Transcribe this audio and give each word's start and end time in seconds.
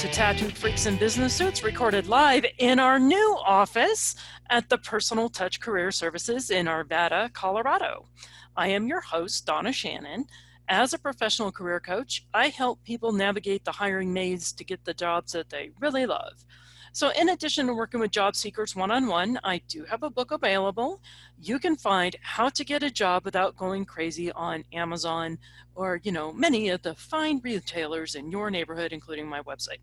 to 0.00 0.08
Tattooed 0.08 0.56
Freaks 0.56 0.86
in 0.86 0.96
Business 0.96 1.34
Suits, 1.34 1.62
recorded 1.62 2.06
live 2.06 2.46
in 2.56 2.78
our 2.78 2.98
new 2.98 3.36
office 3.44 4.14
at 4.48 4.66
the 4.70 4.78
Personal 4.78 5.28
Touch 5.28 5.60
Career 5.60 5.90
Services 5.90 6.50
in 6.50 6.64
Arvada, 6.64 7.30
Colorado. 7.34 8.06
I 8.56 8.68
am 8.68 8.86
your 8.86 9.02
host, 9.02 9.44
Donna 9.44 9.72
Shannon. 9.72 10.24
As 10.68 10.94
a 10.94 10.98
professional 10.98 11.52
career 11.52 11.80
coach, 11.80 12.26
I 12.32 12.48
help 12.48 12.82
people 12.82 13.12
navigate 13.12 13.66
the 13.66 13.72
hiring 13.72 14.10
maze 14.10 14.52
to 14.52 14.64
get 14.64 14.82
the 14.86 14.94
jobs 14.94 15.32
that 15.32 15.50
they 15.50 15.68
really 15.80 16.06
love. 16.06 16.46
So, 16.92 17.10
in 17.10 17.28
addition 17.28 17.66
to 17.66 17.74
working 17.74 18.00
with 18.00 18.10
job 18.10 18.34
seekers 18.34 18.74
one 18.74 18.90
on 18.90 19.06
one, 19.06 19.38
I 19.44 19.62
do 19.68 19.84
have 19.84 20.02
a 20.02 20.10
book 20.10 20.32
available. 20.32 21.00
You 21.40 21.58
can 21.58 21.76
find 21.76 22.16
how 22.20 22.48
to 22.48 22.64
get 22.64 22.82
a 22.82 22.90
job 22.90 23.24
without 23.24 23.56
going 23.56 23.84
crazy 23.84 24.32
on 24.32 24.64
Amazon 24.72 25.38
or, 25.74 26.00
you 26.02 26.10
know, 26.10 26.32
many 26.32 26.68
of 26.70 26.82
the 26.82 26.94
fine 26.94 27.40
retailers 27.44 28.16
in 28.16 28.30
your 28.30 28.50
neighborhood, 28.50 28.92
including 28.92 29.28
my 29.28 29.40
website. 29.42 29.78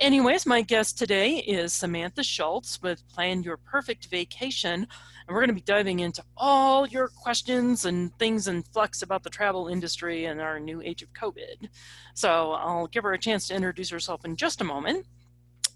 Anyways, 0.00 0.46
my 0.46 0.62
guest 0.62 0.98
today 0.98 1.36
is 1.36 1.72
Samantha 1.72 2.24
Schultz 2.24 2.80
with 2.82 3.06
Plan 3.08 3.42
Your 3.42 3.56
Perfect 3.56 4.06
Vacation. 4.06 4.74
And 4.74 4.88
we're 5.28 5.40
going 5.40 5.48
to 5.48 5.54
be 5.54 5.60
diving 5.60 6.00
into 6.00 6.24
all 6.36 6.88
your 6.88 7.08
questions 7.08 7.84
and 7.84 8.16
things 8.18 8.48
in 8.48 8.62
flux 8.62 9.02
about 9.02 9.22
the 9.22 9.30
travel 9.30 9.68
industry 9.68 10.24
and 10.24 10.40
our 10.40 10.58
new 10.58 10.82
age 10.82 11.02
of 11.02 11.12
COVID. 11.12 11.68
So 12.14 12.52
I'll 12.52 12.88
give 12.88 13.04
her 13.04 13.12
a 13.12 13.18
chance 13.18 13.48
to 13.48 13.54
introduce 13.54 13.90
herself 13.90 14.24
in 14.24 14.34
just 14.34 14.60
a 14.60 14.64
moment. 14.64 15.06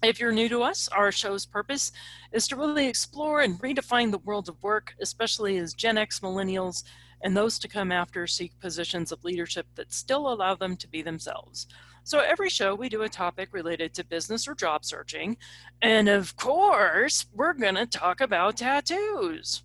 If 0.03 0.19
you're 0.19 0.31
new 0.31 0.47
to 0.49 0.61
us, 0.61 0.87
our 0.89 1.11
show's 1.11 1.47
purpose 1.47 1.91
is 2.31 2.47
to 2.49 2.55
really 2.55 2.87
explore 2.87 3.41
and 3.41 3.59
redefine 3.59 4.11
the 4.11 4.19
world 4.19 4.47
of 4.47 4.61
work, 4.61 4.93
especially 5.01 5.57
as 5.57 5.73
Gen 5.73 5.97
X 5.97 6.19
millennials 6.19 6.83
and 7.23 7.35
those 7.35 7.57
to 7.59 7.67
come 7.67 7.91
after 7.91 8.27
seek 8.27 8.59
positions 8.59 9.11
of 9.11 9.23
leadership 9.23 9.65
that 9.73 9.91
still 9.91 10.31
allow 10.31 10.53
them 10.53 10.77
to 10.77 10.87
be 10.87 11.01
themselves. 11.01 11.65
So 12.03 12.19
every 12.19 12.49
show 12.49 12.75
we 12.75 12.89
do 12.89 13.01
a 13.01 13.09
topic 13.09 13.49
related 13.51 13.95
to 13.95 14.05
business 14.05 14.47
or 14.47 14.53
job 14.53 14.85
searching. 14.85 15.35
And 15.81 16.07
of 16.07 16.35
course, 16.35 17.25
we're 17.33 17.53
going 17.53 17.75
to 17.75 17.87
talk 17.87 18.21
about 18.21 18.57
tattoos. 18.57 19.63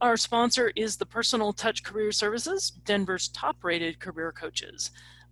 Our 0.00 0.16
sponsor 0.16 0.72
is 0.74 0.96
the 0.96 1.06
Personal 1.06 1.52
Touch 1.52 1.84
Career 1.84 2.10
Services, 2.10 2.70
Denver's 2.70 3.28
top 3.28 3.62
rated 3.62 4.00
career 4.00 4.32
coaches 4.32 4.90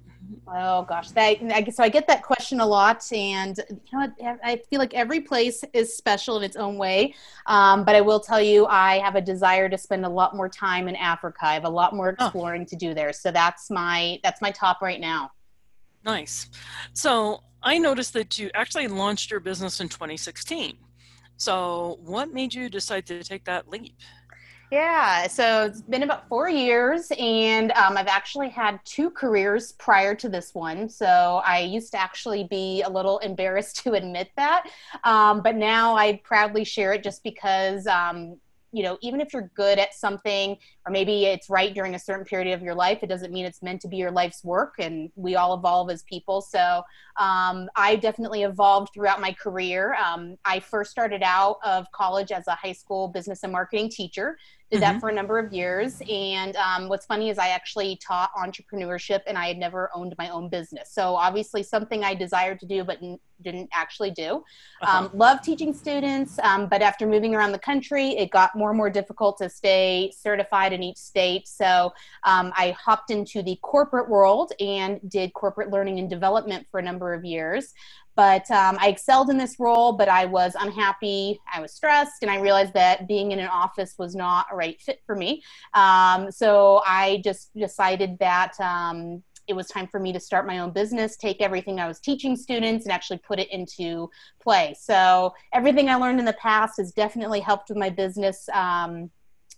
Oh 0.47 0.83
gosh, 0.83 1.11
that 1.13 1.39
I, 1.43 1.65
so 1.71 1.83
I 1.83 1.89
get 1.89 2.07
that 2.09 2.23
question 2.23 2.61
a 2.61 2.67
lot, 2.67 3.11
and 3.13 3.59
you 3.69 3.99
know, 3.99 4.13
I 4.21 4.61
feel 4.69 4.79
like 4.79 4.95
every 4.95 5.21
place 5.21 5.65
is 5.73 5.97
special 5.97 6.37
in 6.37 6.43
its 6.43 6.57
own 6.57 6.77
way. 6.77 7.15
Um, 7.47 7.85
but 7.85 7.95
I 7.95 8.01
will 8.01 8.21
tell 8.21 8.41
you, 8.41 8.67
I 8.67 8.99
have 8.99 9.17
a 9.17 9.21
desire 9.21 9.69
to 9.69 9.79
spend 9.79 10.05
a 10.05 10.09
lot 10.09 10.37
more 10.37 10.49
time 10.49 10.89
in 10.89 10.97
Africa. 10.97 11.39
I 11.43 11.55
have 11.55 11.65
a 11.65 11.71
lot 11.71 11.95
more 11.95 12.11
exploring 12.11 12.63
oh. 12.63 12.67
to 12.67 12.77
do 12.77 12.95
there, 12.95 13.13
so 13.13 13.31
that's 13.31 13.71
my 13.71 14.21
that's 14.23 14.41
my 14.43 14.51
top 14.51 14.83
right 14.83 15.01
now. 15.01 15.31
Nice. 16.05 16.51
So 16.93 17.43
I 17.63 17.79
noticed 17.79 18.13
that 18.13 18.39
you 18.39 18.51
actually 18.55 18.89
launched 18.89 19.31
your 19.31 19.41
business 19.41 19.81
in 19.81 19.89
2016. 19.89 20.77
So 21.37 21.99
what 22.05 22.33
made 22.33 22.55
you 22.55 22.69
decide 22.69 23.07
to 23.07 23.25
take 23.25 23.45
that 23.45 23.69
leap? 23.69 23.97
Yeah, 24.75 25.29
so 25.29 25.67
it's 25.67 25.83
been 25.83 26.03
about 26.03 26.29
four 26.29 26.49
years, 26.49 27.13
and 27.17 27.71
um, 27.77 27.97
I've 27.97 28.09
actually 28.09 28.49
had 28.49 28.81
two 28.85 29.09
careers 29.09 29.71
prior 29.71 30.17
to 30.17 30.29
this 30.29 30.53
one. 30.53 30.89
So 30.89 31.41
I 31.47 31.61
used 31.61 31.93
to 31.93 32.01
actually 32.01 32.49
be 32.51 32.83
a 32.83 32.89
little 32.89 33.21
embarrassed 33.21 33.77
to 33.85 33.93
admit 33.93 34.33
that, 34.37 34.69
um, 35.05 35.43
but 35.43 35.55
now 35.55 35.95
I 35.95 36.21
proudly 36.25 36.65
share 36.65 36.93
it 36.93 37.05
just 37.05 37.23
because 37.23 37.87
um, 37.87 38.41
you 38.75 38.83
know, 38.83 38.99
even 39.03 39.21
if 39.21 39.33
you're 39.33 39.53
good 39.55 39.79
at 39.79 39.95
something, 39.95 40.57
or 40.85 40.91
maybe 40.91 41.27
it's 41.27 41.49
right 41.49 41.73
during 41.73 41.95
a 41.95 41.99
certain 41.99 42.25
period 42.25 42.53
of 42.53 42.61
your 42.61 42.75
life, 42.75 42.99
it 43.03 43.07
doesn't 43.07 43.33
mean 43.33 43.45
it's 43.45 43.63
meant 43.63 43.81
to 43.83 43.89
be 43.89 43.97
your 43.97 44.11
life's 44.11 44.43
work. 44.43 44.75
And 44.81 45.13
we 45.15 45.37
all 45.37 45.55
evolve 45.55 45.93
as 45.93 46.03
people. 46.03 46.41
So 46.41 46.83
um, 47.17 47.69
I 47.77 47.95
definitely 47.95 48.43
evolved 48.43 48.93
throughout 48.93 49.21
my 49.21 49.33
career. 49.33 49.95
Um, 49.95 50.37
I 50.45 50.59
first 50.59 50.91
started 50.91 51.23
out 51.25 51.59
of 51.65 51.87
college 51.93 52.33
as 52.33 52.49
a 52.49 52.57
high 52.57 52.73
school 52.73 53.07
business 53.07 53.45
and 53.45 53.53
marketing 53.53 53.91
teacher 53.91 54.39
did 54.71 54.81
mm-hmm. 54.81 54.95
that 54.95 55.01
for 55.01 55.09
a 55.09 55.13
number 55.13 55.39
of 55.39 55.53
years 55.53 56.01
and 56.11 56.57
um, 56.57 56.89
what's 56.89 57.07
funny 57.07 57.29
is 57.29 57.39
i 57.39 57.49
actually 57.49 57.97
taught 57.97 58.31
entrepreneurship 58.35 59.21
and 59.27 59.37
i 59.37 59.47
had 59.47 59.59
never 59.59 59.91
owned 59.95 60.15
my 60.19 60.29
own 60.31 60.49
business 60.49 60.91
so 60.93 61.15
obviously 61.15 61.63
something 61.63 62.03
i 62.03 62.15
desired 62.15 62.59
to 62.59 62.67
do 62.67 62.83
but 62.85 62.99
n- 63.03 63.19
didn't 63.43 63.69
actually 63.73 64.11
do 64.11 64.43
uh-huh. 64.83 65.05
um, 65.05 65.11
love 65.13 65.43
teaching 65.43 65.75
students 65.75 66.39
um, 66.43 66.67
but 66.69 66.81
after 66.83 67.07
moving 67.07 67.35
around 67.35 67.53
the 67.53 67.59
country 67.59 68.17
it 68.17 68.31
got 68.31 68.55
more 68.57 68.71
and 68.71 68.77
more 68.77 68.91
difficult 68.91 69.37
to 69.37 69.49
stay 69.49 70.11
certified 70.17 70.73
in 70.73 70.83
each 70.83 70.99
state 70.99 71.47
so 71.47 71.93
um, 72.25 72.53
i 72.57 72.75
hopped 72.81 73.11
into 73.11 73.43
the 73.43 73.59
corporate 73.63 74.09
world 74.09 74.53
and 74.61 75.01
did 75.11 75.33
corporate 75.35 75.71
learning 75.71 75.99
and 75.99 76.09
development 76.09 76.67
for 76.71 76.81
a 76.81 76.83
number 76.83 77.13
of 77.13 77.25
years 77.25 77.75
but 78.17 78.49
um, 78.51 78.77
I 78.81 78.89
excelled 78.89 79.31
in 79.31 79.37
this 79.37 79.59
role, 79.59 79.93
but 79.93 80.09
I 80.09 80.25
was 80.25 80.55
unhappy. 80.59 81.41
I 81.53 81.61
was 81.61 81.73
stressed, 81.73 82.23
and 82.23 82.31
I 82.31 82.41
realized 82.41 82.75
that 82.75 83.09
being 83.09 83.33
in 83.33 83.39
an 83.39 83.49
office 83.49 83.95
was 83.99 84.15
not 84.15 84.47
a 84.53 84.57
right 84.57 84.81
fit 84.81 85.01
for 85.07 85.17
me. 85.17 85.43
Um, 85.75 86.31
so 86.31 86.83
I 86.87 87.21
just 87.25 87.51
decided 87.55 88.19
that 88.21 88.59
um, 88.61 89.23
it 89.47 89.55
was 89.55 89.67
time 89.69 89.87
for 89.87 90.01
me 90.01 90.13
to 90.13 90.21
start 90.21 90.47
my 90.47 90.61
own 90.61 90.71
business, 90.71 91.17
take 91.17 91.43
everything 91.43 91.81
I 91.81 91.89
was 91.89 92.01
teaching 92.01 92.37
students, 92.37 92.87
and 92.87 92.93
actually 92.93 93.19
put 93.19 93.39
it 93.39 93.51
into 93.51 94.11
play. 94.43 94.75
So 94.79 95.35
everything 95.53 95.89
I 95.89 95.97
learned 95.97 96.19
in 96.19 96.25
the 96.25 96.35
past 96.35 96.75
has 96.79 96.93
definitely 96.93 97.41
helped 97.41 97.69
with 97.69 97.79
my 97.79 97.91
business 97.91 98.49
um, 98.55 99.11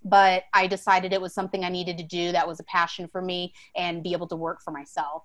but 0.05 0.45
I 0.53 0.67
decided 0.67 1.13
it 1.13 1.21
was 1.21 1.35
something 1.35 1.65
I 1.65 1.69
needed 1.69 1.99
to 1.99 2.05
do 2.05 2.33
that 2.33 2.47
was 2.47 2.61
a 2.61 2.65
passion 2.65 3.09
for 3.09 3.21
me 3.21 3.53
and 3.75 4.03
be 4.03 4.13
able 4.13 4.29
to 4.29 4.37
work 4.37 4.63
for 4.63 4.71
myself. 4.71 5.25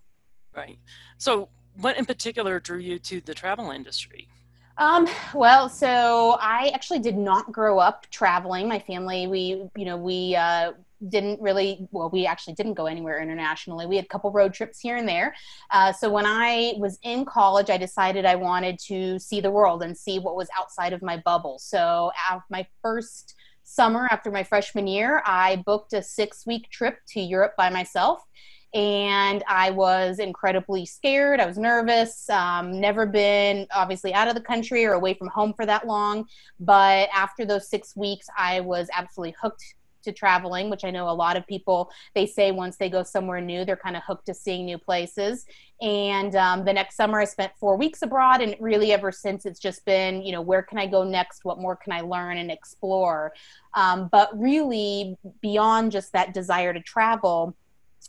Right. 0.55 0.79
So, 1.17 1.49
what 1.79 1.97
in 1.97 2.05
particular 2.05 2.59
drew 2.59 2.79
you 2.79 2.99
to 2.99 3.21
the 3.21 3.33
travel 3.33 3.71
industry? 3.71 4.27
Um, 4.77 5.07
well, 5.33 5.69
so 5.69 6.37
I 6.39 6.71
actually 6.73 6.99
did 6.99 7.17
not 7.17 7.51
grow 7.51 7.77
up 7.77 8.07
traveling. 8.09 8.67
My 8.67 8.79
family, 8.79 9.27
we, 9.27 9.69
you 9.75 9.85
know, 9.85 9.97
we 9.97 10.35
uh, 10.35 10.71
didn't 11.09 11.41
really, 11.41 11.87
well, 11.91 12.09
we 12.09 12.25
actually 12.25 12.53
didn't 12.53 12.75
go 12.75 12.85
anywhere 12.85 13.21
internationally. 13.21 13.85
We 13.85 13.95
had 13.95 14.05
a 14.05 14.07
couple 14.07 14.31
road 14.31 14.53
trips 14.53 14.79
here 14.79 14.95
and 14.95 15.07
there. 15.07 15.35
Uh, 15.69 15.91
so 15.91 16.09
when 16.09 16.25
I 16.25 16.73
was 16.77 16.97
in 17.03 17.25
college, 17.25 17.69
I 17.69 17.77
decided 17.77 18.25
I 18.25 18.35
wanted 18.35 18.79
to 18.87 19.19
see 19.19 19.41
the 19.41 19.51
world 19.51 19.83
and 19.83 19.95
see 19.95 20.19
what 20.19 20.35
was 20.35 20.47
outside 20.57 20.93
of 20.93 21.01
my 21.01 21.17
bubble. 21.17 21.59
So 21.59 22.11
my 22.49 22.65
first 22.81 23.35
summer 23.63 24.07
after 24.11 24.31
my 24.31 24.43
freshman 24.43 24.87
year, 24.87 25.21
I 25.25 25.57
booked 25.65 25.93
a 25.93 26.01
six 26.01 26.45
week 26.45 26.69
trip 26.69 26.97
to 27.09 27.19
Europe 27.19 27.53
by 27.57 27.69
myself 27.69 28.23
and 28.73 29.43
I 29.47 29.71
was 29.71 30.19
incredibly 30.19 30.85
scared. 30.85 31.39
I 31.39 31.45
was 31.45 31.57
nervous. 31.57 32.29
Um, 32.29 32.79
never 32.79 33.05
been 33.05 33.67
obviously 33.73 34.13
out 34.13 34.27
of 34.27 34.35
the 34.35 34.41
country 34.41 34.85
or 34.85 34.93
away 34.93 35.13
from 35.13 35.27
home 35.27 35.53
for 35.53 35.65
that 35.65 35.85
long. 35.85 36.25
But 36.59 37.09
after 37.13 37.45
those 37.45 37.69
six 37.69 37.95
weeks, 37.95 38.27
I 38.37 38.61
was 38.61 38.87
absolutely 38.93 39.35
hooked 39.41 39.63
to 40.03 40.11
traveling, 40.11 40.69
which 40.69 40.83
I 40.83 40.91
know 40.91 41.09
a 41.09 41.11
lot 41.11 41.37
of 41.37 41.45
people 41.45 41.91
they 42.15 42.25
say 42.25 42.51
once 42.51 42.77
they 42.77 42.89
go 42.89 43.03
somewhere 43.03 43.41
new, 43.41 43.65
they're 43.65 43.75
kind 43.75 43.95
of 43.95 44.03
hooked 44.03 44.25
to 44.27 44.33
seeing 44.33 44.65
new 44.65 44.77
places. 44.77 45.45
And 45.81 46.35
um, 46.35 46.65
the 46.65 46.73
next 46.73 46.95
summer, 46.95 47.19
I 47.19 47.25
spent 47.25 47.51
four 47.59 47.75
weeks 47.75 48.01
abroad, 48.01 48.41
and 48.41 48.55
really 48.59 48.91
ever 48.93 49.11
since, 49.11 49.45
it's 49.45 49.59
just 49.59 49.83
been, 49.85 50.21
you 50.21 50.31
know, 50.31 50.41
where 50.41 50.61
can 50.61 50.77
I 50.77 50.85
go 50.85 51.03
next? 51.03 51.43
What 51.43 51.59
more 51.59 51.75
can 51.75 51.91
I 51.91 52.01
learn 52.01 52.37
and 52.37 52.51
explore? 52.51 53.33
Um, 53.73 54.09
but 54.11 54.29
really, 54.37 55.17
beyond 55.41 55.91
just 55.91 56.13
that 56.13 56.33
desire 56.33 56.73
to 56.73 56.79
travel, 56.81 57.55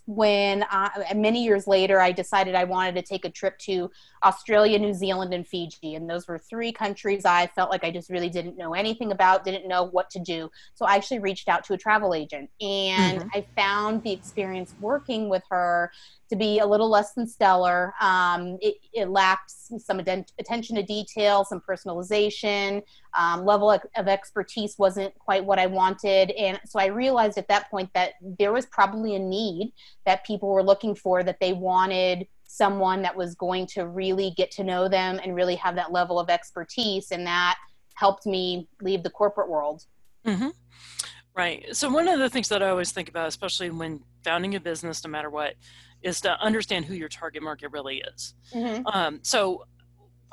when 0.06 0.64
I, 0.70 1.12
many 1.14 1.44
years 1.44 1.66
later 1.66 2.00
I 2.00 2.12
decided 2.12 2.54
I 2.54 2.64
wanted 2.64 2.94
to 2.96 3.02
take 3.02 3.24
a 3.24 3.30
trip 3.30 3.58
to 3.60 3.90
Australia, 4.24 4.78
New 4.78 4.94
Zealand, 4.94 5.32
and 5.32 5.46
Fiji. 5.46 5.94
And 5.94 6.08
those 6.08 6.26
were 6.28 6.38
three 6.38 6.72
countries 6.72 7.24
I 7.24 7.46
felt 7.48 7.70
like 7.70 7.84
I 7.84 7.90
just 7.90 8.10
really 8.10 8.28
didn't 8.28 8.56
know 8.56 8.74
anything 8.74 9.12
about, 9.12 9.44
didn't 9.44 9.68
know 9.68 9.84
what 9.84 10.10
to 10.10 10.18
do. 10.18 10.50
So 10.74 10.86
I 10.86 10.96
actually 10.96 11.20
reached 11.20 11.48
out 11.48 11.64
to 11.64 11.74
a 11.74 11.78
travel 11.78 12.14
agent 12.14 12.50
and 12.60 13.20
mm-hmm. 13.20 13.28
I 13.34 13.46
found 13.56 14.02
the 14.02 14.12
experience 14.12 14.74
working 14.80 15.28
with 15.28 15.42
her 15.50 15.90
to 16.32 16.36
be 16.36 16.60
a 16.60 16.66
little 16.66 16.88
less 16.88 17.12
than 17.12 17.26
stellar. 17.26 17.92
Um, 18.00 18.56
it, 18.62 18.76
it, 18.94 19.10
lacked 19.10 19.50
some 19.50 19.98
attention 20.00 20.76
to 20.76 20.82
detail, 20.82 21.44
some 21.44 21.60
personalization, 21.60 22.82
um, 23.18 23.44
level 23.44 23.70
of 23.70 24.08
expertise 24.08 24.76
wasn't 24.78 25.14
quite 25.18 25.44
what 25.44 25.58
I 25.58 25.66
wanted. 25.66 26.30
And 26.30 26.58
so 26.64 26.80
I 26.80 26.86
realized 26.86 27.36
at 27.36 27.48
that 27.48 27.70
point 27.70 27.90
that 27.94 28.14
there 28.38 28.50
was 28.50 28.64
probably 28.64 29.14
a 29.14 29.18
need 29.18 29.74
that 30.06 30.24
people 30.24 30.48
were 30.48 30.62
looking 30.62 30.94
for, 30.94 31.22
that 31.22 31.38
they 31.40 31.52
wanted 31.52 32.26
someone 32.44 33.02
that 33.02 33.16
was 33.16 33.34
going 33.34 33.66
to 33.66 33.86
really 33.86 34.32
get 34.36 34.50
to 34.50 34.64
know 34.64 34.88
them 34.88 35.18
and 35.22 35.34
really 35.34 35.56
have 35.56 35.74
that 35.74 35.92
level 35.92 36.18
of 36.20 36.28
expertise. 36.28 37.10
And 37.10 37.26
that 37.26 37.56
helped 37.94 38.26
me 38.26 38.68
leave 38.80 39.02
the 39.02 39.10
corporate 39.10 39.48
world. 39.48 39.84
Mm-hmm. 40.26 40.48
Right. 41.34 41.74
So, 41.74 41.88
one 41.88 42.08
of 42.08 42.18
the 42.18 42.28
things 42.28 42.48
that 42.50 42.62
I 42.62 42.68
always 42.68 42.92
think 42.92 43.08
about, 43.08 43.26
especially 43.26 43.70
when 43.70 44.00
founding 44.22 44.54
a 44.54 44.60
business, 44.60 45.02
no 45.02 45.10
matter 45.10 45.30
what, 45.30 45.54
is 46.02 46.20
to 46.22 46.32
understand 46.40 46.84
who 46.84 46.94
your 46.94 47.08
target 47.08 47.42
market 47.42 47.70
really 47.72 48.02
is. 48.14 48.34
Mm-hmm. 48.52 48.86
Um, 48.86 49.20
so, 49.22 49.64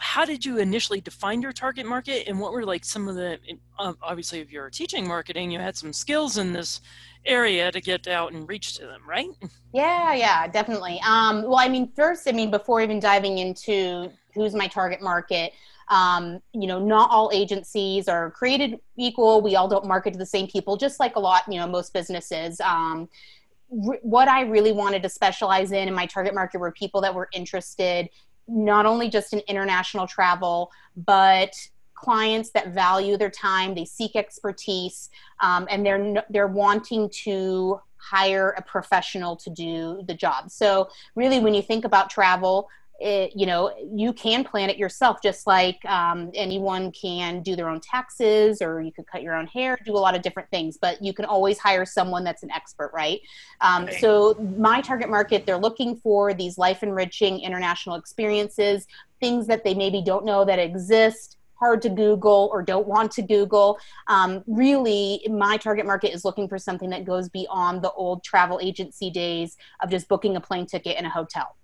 how 0.01 0.25
did 0.25 0.46
you 0.46 0.57
initially 0.57 1.01
define 1.01 1.42
your 1.42 1.51
target 1.51 1.86
market, 1.86 2.28
and 2.28 2.40
what 2.40 2.51
were 2.51 2.66
like 2.66 2.86
some 2.86 3.07
of 3.07 3.16
the 3.16 3.40
obviously 3.78 4.40
if 4.40 4.51
you're 4.51 4.69
teaching 4.69 5.07
marketing, 5.07 5.51
you 5.51 5.60
had 5.60 5.75
some 5.75 5.94
skills 5.94 6.38
in 6.38 6.54
this 6.54 6.81
area 7.25 7.72
to 7.72 7.81
get 7.81 8.07
out 8.07 8.34
and 8.34 8.48
reach 8.48 8.75
to 8.75 8.86
them, 8.86 9.01
right? 9.07 9.30
Yeah, 9.74 10.13
yeah, 10.16 10.48
definitely. 10.48 11.00
Um, 11.06 11.44
well, 11.44 11.60
I 11.60 11.69
mean, 11.69 11.92
first, 11.96 12.28
I 12.28 12.31
mean, 12.31 12.50
before 12.50 12.81
even 12.81 13.00
diving 13.00 13.38
into 13.38 14.12
who's 14.34 14.56
my 14.56 14.68
target 14.68 15.01
market. 15.01 15.54
Um, 15.90 16.42
you 16.54 16.68
know, 16.68 16.80
not 16.80 17.10
all 17.10 17.31
agencies 17.34 18.07
are 18.07 18.31
created 18.31 18.80
equal. 18.96 19.42
We 19.42 19.56
all 19.56 19.68
don't 19.68 19.86
market 19.86 20.13
to 20.13 20.19
the 20.19 20.25
same 20.25 20.48
people, 20.48 20.78
just 20.78 21.00
like 21.00 21.16
a 21.16 21.19
lot, 21.19 21.44
you 21.48 21.60
know, 21.60 21.68
most 21.68 21.94
businesses. 21.94 22.62
Um, 22.62 23.10
what 23.69 24.28
I 24.28 24.42
really 24.42 24.72
wanted 24.72 25.04
to 25.04 25.10
specialize 25.10 25.72
in 25.72 25.88
in 25.88 25.94
my 25.94 26.06
target 26.07 26.34
market 26.34 26.60
were 26.60 26.72
people 26.72 27.01
that 27.01 27.13
were 27.13 27.30
interested 27.34 28.10
not 28.50 28.86
only 28.86 29.10
just 29.10 29.34
in 29.34 29.40
international 29.48 30.07
travel, 30.07 30.72
but 30.96 31.54
clients 31.94 32.51
that 32.51 32.74
value 32.74 33.18
their 33.18 33.30
time, 33.30 33.75
they 33.75 33.86
seek 33.86 34.16
expertise, 34.16 35.10
um, 35.42 35.68
and 35.69 35.86
they're 35.86 36.24
they're 36.30 36.48
wanting 36.48 37.10
to 37.24 37.80
hire 37.98 38.51
a 38.57 38.62
professional 38.62 39.36
to 39.36 39.50
do 39.50 40.01
the 40.07 40.13
job. 40.13 40.50
So 40.50 40.90
really, 41.16 41.40
when 41.40 41.54
you 41.54 41.62
think 41.62 41.86
about 41.86 42.10
travel, 42.10 42.69
it, 43.00 43.31
you 43.36 43.46
know 43.46 43.74
you 43.94 44.12
can 44.13 44.44
plan 44.44 44.69
it 44.69 44.78
yourself 44.78 45.19
just 45.24 45.48
like 45.48 45.84
um, 45.86 46.31
anyone 46.34 46.92
can 46.92 47.42
do 47.42 47.56
their 47.56 47.69
own 47.69 47.80
taxes 47.80 48.62
or 48.62 48.81
you 48.81 48.92
could 48.92 49.07
cut 49.07 49.22
your 49.24 49.36
own 49.36 49.48
hair 49.48 49.78
do 49.86 49.94
a 49.94 49.98
lot 49.98 50.16
of 50.16 50.22
different 50.22 50.50
things 50.50 50.78
but 50.80 51.01
you 51.01 51.13
can 51.13 51.25
always 51.25 51.57
hire 51.57 51.86
someone 51.86 52.24
that's 52.24 52.44
an 52.44 52.51
expert 52.51 52.92
right 52.94 53.22
um, 53.62 53.84
okay. 53.84 54.00
so 54.00 54.36
my 54.57 54.81
target 54.81 55.10
market 55.10 55.46
they're 55.46 55.57
looking 55.57 55.96
for 55.98 56.34
these 56.34 56.57
life 56.57 56.84
enriching 56.84 57.40
international 57.40 57.96
experiences 57.96 58.86
things 59.19 59.48
that 59.48 59.63
they 59.63 59.74
maybe 59.74 60.01
don't 60.01 60.25
know 60.25 60.44
that 60.44 60.60
exist 60.60 61.38
hard 61.60 61.81
to 61.81 61.90
Google 61.90 62.50
or 62.54 62.63
don't 62.63 62.88
want 62.88 63.12
to 63.12 63.22
Google. 63.22 63.78
Um, 64.07 64.44
really, 64.48 65.28
my 65.30 65.57
target 65.57 65.86
market 65.86 66.13
is 66.13 66.24
looking 66.24 66.48
for 66.48 66.57
something 66.57 66.90
that 66.92 67.04
goes 67.04 67.28
beyond 67.28 67.81
the 67.81 67.92
old 67.92 68.24
travel 68.24 68.60
agency 68.62 69.10
days 69.10 69.57
of 69.81 69.90
just 69.90 70.07
booking 70.07 70.38
a 70.38 70.40
plane 70.40 70.66
ticket 70.66 70.98
in 70.98 71.06
a 71.06 71.10
hotel 71.10 71.57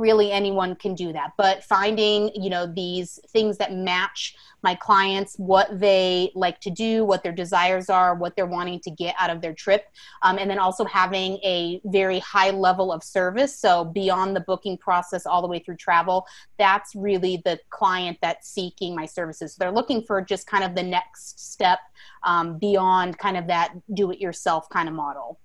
really 0.00 0.32
anyone 0.32 0.74
can 0.74 0.94
do 0.94 1.12
that. 1.12 1.32
But 1.36 1.64
finding 1.64 2.30
you 2.34 2.50
know 2.50 2.66
these 2.66 3.18
things 3.28 3.58
that 3.58 3.72
match 3.72 4.34
my 4.62 4.74
clients 4.74 5.36
what 5.38 5.68
they 5.80 6.30
like 6.34 6.60
to 6.60 6.70
do 6.70 7.02
what 7.04 7.22
their 7.22 7.32
desires 7.32 7.88
are 7.88 8.14
what 8.14 8.36
they're 8.36 8.44
wanting 8.44 8.78
to 8.78 8.90
get 8.90 9.14
out 9.18 9.30
of 9.30 9.40
their 9.40 9.54
trip 9.54 9.86
um, 10.22 10.38
and 10.38 10.50
then 10.50 10.58
also 10.58 10.84
having 10.84 11.38
a 11.42 11.80
very 11.86 12.18
high 12.18 12.50
level 12.50 12.92
of 12.92 13.02
service 13.02 13.58
so 13.58 13.84
beyond 13.84 14.36
the 14.36 14.40
booking 14.40 14.76
process 14.76 15.24
all 15.24 15.40
the 15.40 15.48
way 15.48 15.58
through 15.58 15.76
travel 15.76 16.26
that's 16.58 16.94
really 16.94 17.40
the 17.44 17.58
client 17.70 18.18
that's 18.20 18.48
seeking 18.48 18.94
my 18.94 19.06
services. 19.06 19.54
So 19.54 19.56
they're 19.58 19.72
looking 19.72 20.02
for 20.02 20.20
just 20.20 20.46
kind 20.46 20.64
of 20.64 20.74
the 20.74 20.82
next 20.82 21.52
step 21.52 21.78
um, 22.24 22.58
beyond 22.58 23.18
kind 23.18 23.36
of 23.36 23.46
that 23.48 23.72
do 23.94 24.10
it 24.10 24.20
yourself 24.20 24.68
kind 24.68 24.88
of 24.88 24.94
model 24.94 25.40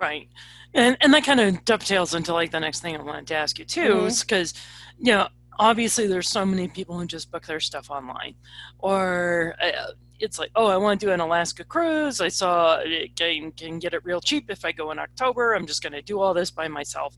Right. 0.00 0.28
And 0.74 0.96
and 1.00 1.14
that 1.14 1.24
kind 1.24 1.40
of 1.40 1.64
dovetails 1.64 2.14
into 2.14 2.32
like 2.32 2.50
the 2.50 2.60
next 2.60 2.80
thing 2.80 2.96
I 2.96 3.02
wanted 3.02 3.26
to 3.28 3.36
ask 3.36 3.58
you 3.58 3.64
too, 3.64 3.80
mm-hmm. 3.80 4.06
is 4.06 4.20
because 4.20 4.54
you 4.98 5.12
know 5.12 5.28
obviously 5.58 6.06
there's 6.06 6.28
so 6.28 6.44
many 6.44 6.66
people 6.68 6.98
who 6.98 7.06
just 7.06 7.30
book 7.30 7.46
their 7.46 7.60
stuff 7.60 7.90
online, 7.90 8.34
or 8.78 9.54
uh, 9.62 9.92
it's 10.18 10.38
like 10.38 10.50
oh 10.56 10.66
I 10.66 10.76
want 10.76 11.00
to 11.00 11.06
do 11.06 11.12
an 11.12 11.20
Alaska 11.20 11.64
cruise. 11.64 12.20
I 12.20 12.28
saw 12.28 12.78
it 12.82 13.14
can, 13.16 13.52
can 13.52 13.78
get 13.78 13.94
it 13.94 14.04
real 14.04 14.20
cheap 14.20 14.50
if 14.50 14.64
I 14.64 14.72
go 14.72 14.90
in 14.90 14.98
October. 14.98 15.54
I'm 15.54 15.66
just 15.66 15.82
going 15.82 15.92
to 15.92 16.02
do 16.02 16.20
all 16.20 16.34
this 16.34 16.50
by 16.50 16.68
myself. 16.68 17.14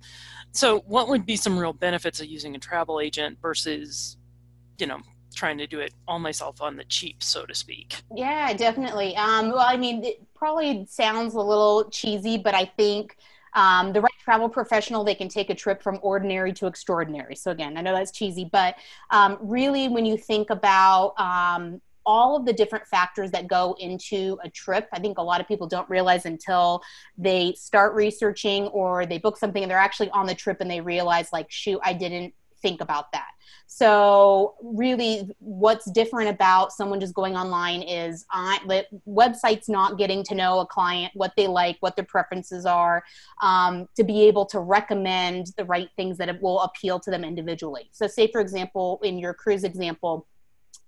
So 0.53 0.81
what 0.81 1.09
would 1.09 1.25
be 1.25 1.37
some 1.37 1.59
real 1.59 1.73
benefits 1.73 2.21
of 2.21 2.27
using 2.27 2.55
a 2.55 2.59
travel 2.59 3.01
agent 3.01 3.39
versus 3.41 4.17
you 4.79 4.87
know 4.87 4.99
trying 5.35 5.59
to 5.59 5.67
do 5.67 5.81
it 5.81 5.93
all 6.09 6.19
myself 6.19 6.63
on 6.63 6.77
the 6.77 6.85
cheap, 6.85 7.23
so 7.23 7.45
to 7.47 7.55
speak. 7.55 7.97
Yeah, 8.15 8.53
definitely. 8.55 9.17
Um, 9.17 9.51
well, 9.51 9.67
I 9.67 9.77
mean, 9.77 10.05
it 10.05 10.23
probably 10.35 10.87
sounds 10.89 11.35
a 11.35 11.41
little 11.41 11.91
cheesy, 11.91 12.39
but 12.39 12.55
I 12.55 12.65
think 12.65 13.17
um, 13.55 13.93
the 13.93 14.01
right 14.01 14.13
travel 14.23 14.49
professional, 14.49 15.05
they 15.05 15.15
can 15.15 15.29
take 15.29 15.51
a 15.51 15.55
trip 15.55 15.83
from 15.83 15.99
ordinary 16.03 16.53
to 16.55 16.67
extraordinary. 16.67 17.37
So, 17.37 17.51
again, 17.51 17.77
I 17.77 17.83
know 17.83 17.95
that's 17.95 18.11
cheesy, 18.11 18.49
but 18.51 18.77
um, 19.11 19.39
really, 19.41 19.89
when 19.89 20.05
you 20.05 20.17
think 20.17 20.51
about 20.51 21.19
um, 21.19 21.81
all 22.07 22.37
of 22.37 22.45
the 22.45 22.53
different 22.53 22.87
factors 22.87 23.31
that 23.31 23.47
go 23.47 23.77
into 23.79 24.39
a 24.45 24.51
trip. 24.51 24.89
I 24.93 24.99
think 24.99 25.19
a 25.19 25.23
lot 25.23 25.41
of 25.41 25.49
people 25.49 25.67
don't 25.67 25.89
realize 25.89 26.27
until 26.27 26.83
they 27.17 27.55
start 27.55 27.95
researching 27.95 28.67
or 28.69 29.07
they 29.07 29.19
book 29.19 29.39
something 29.39 29.63
and 29.63 29.71
they're 29.71 29.79
actually 29.79 30.11
on 30.11 30.27
the 30.27 30.35
trip 30.35 30.61
and 30.61 30.71
they 30.71 30.81
realize, 30.81 31.33
like, 31.33 31.51
shoot, 31.51 31.81
I 31.83 31.93
didn't 31.95 32.35
think 32.65 32.81
about 32.81 33.13
that. 33.13 33.29
So, 33.67 34.55
really, 34.63 35.31
what's 35.39 35.91
different 35.91 36.31
about 36.31 36.73
someone 36.73 36.99
just 36.99 37.15
going 37.15 37.37
online 37.37 37.83
is 37.83 38.25
the 38.67 38.87
website's 39.07 39.69
not 39.69 39.99
getting 39.99 40.23
to 40.25 40.35
know 40.35 40.61
a 40.61 40.67
client, 40.67 41.13
what 41.15 41.33
they 41.37 41.47
like, 41.47 41.77
what 41.81 41.95
their 41.95 42.05
preferences 42.05 42.67
are, 42.67 43.05
um, 43.43 43.87
to 43.97 44.05
be 44.05 44.23
able 44.23 44.47
to 44.47 44.61
recommend 44.61 45.49
the 45.59 45.65
right 45.65 45.89
things 45.97 46.17
that 46.19 46.41
will 46.41 46.61
appeal 46.61 46.99
to 47.01 47.11
them 47.11 47.25
individually. 47.25 47.91
So, 47.93 48.07
say 48.07 48.31
for 48.31 48.41
example, 48.41 49.01
in 49.03 49.19
your 49.19 49.35
cruise 49.35 49.65
example, 49.65 50.27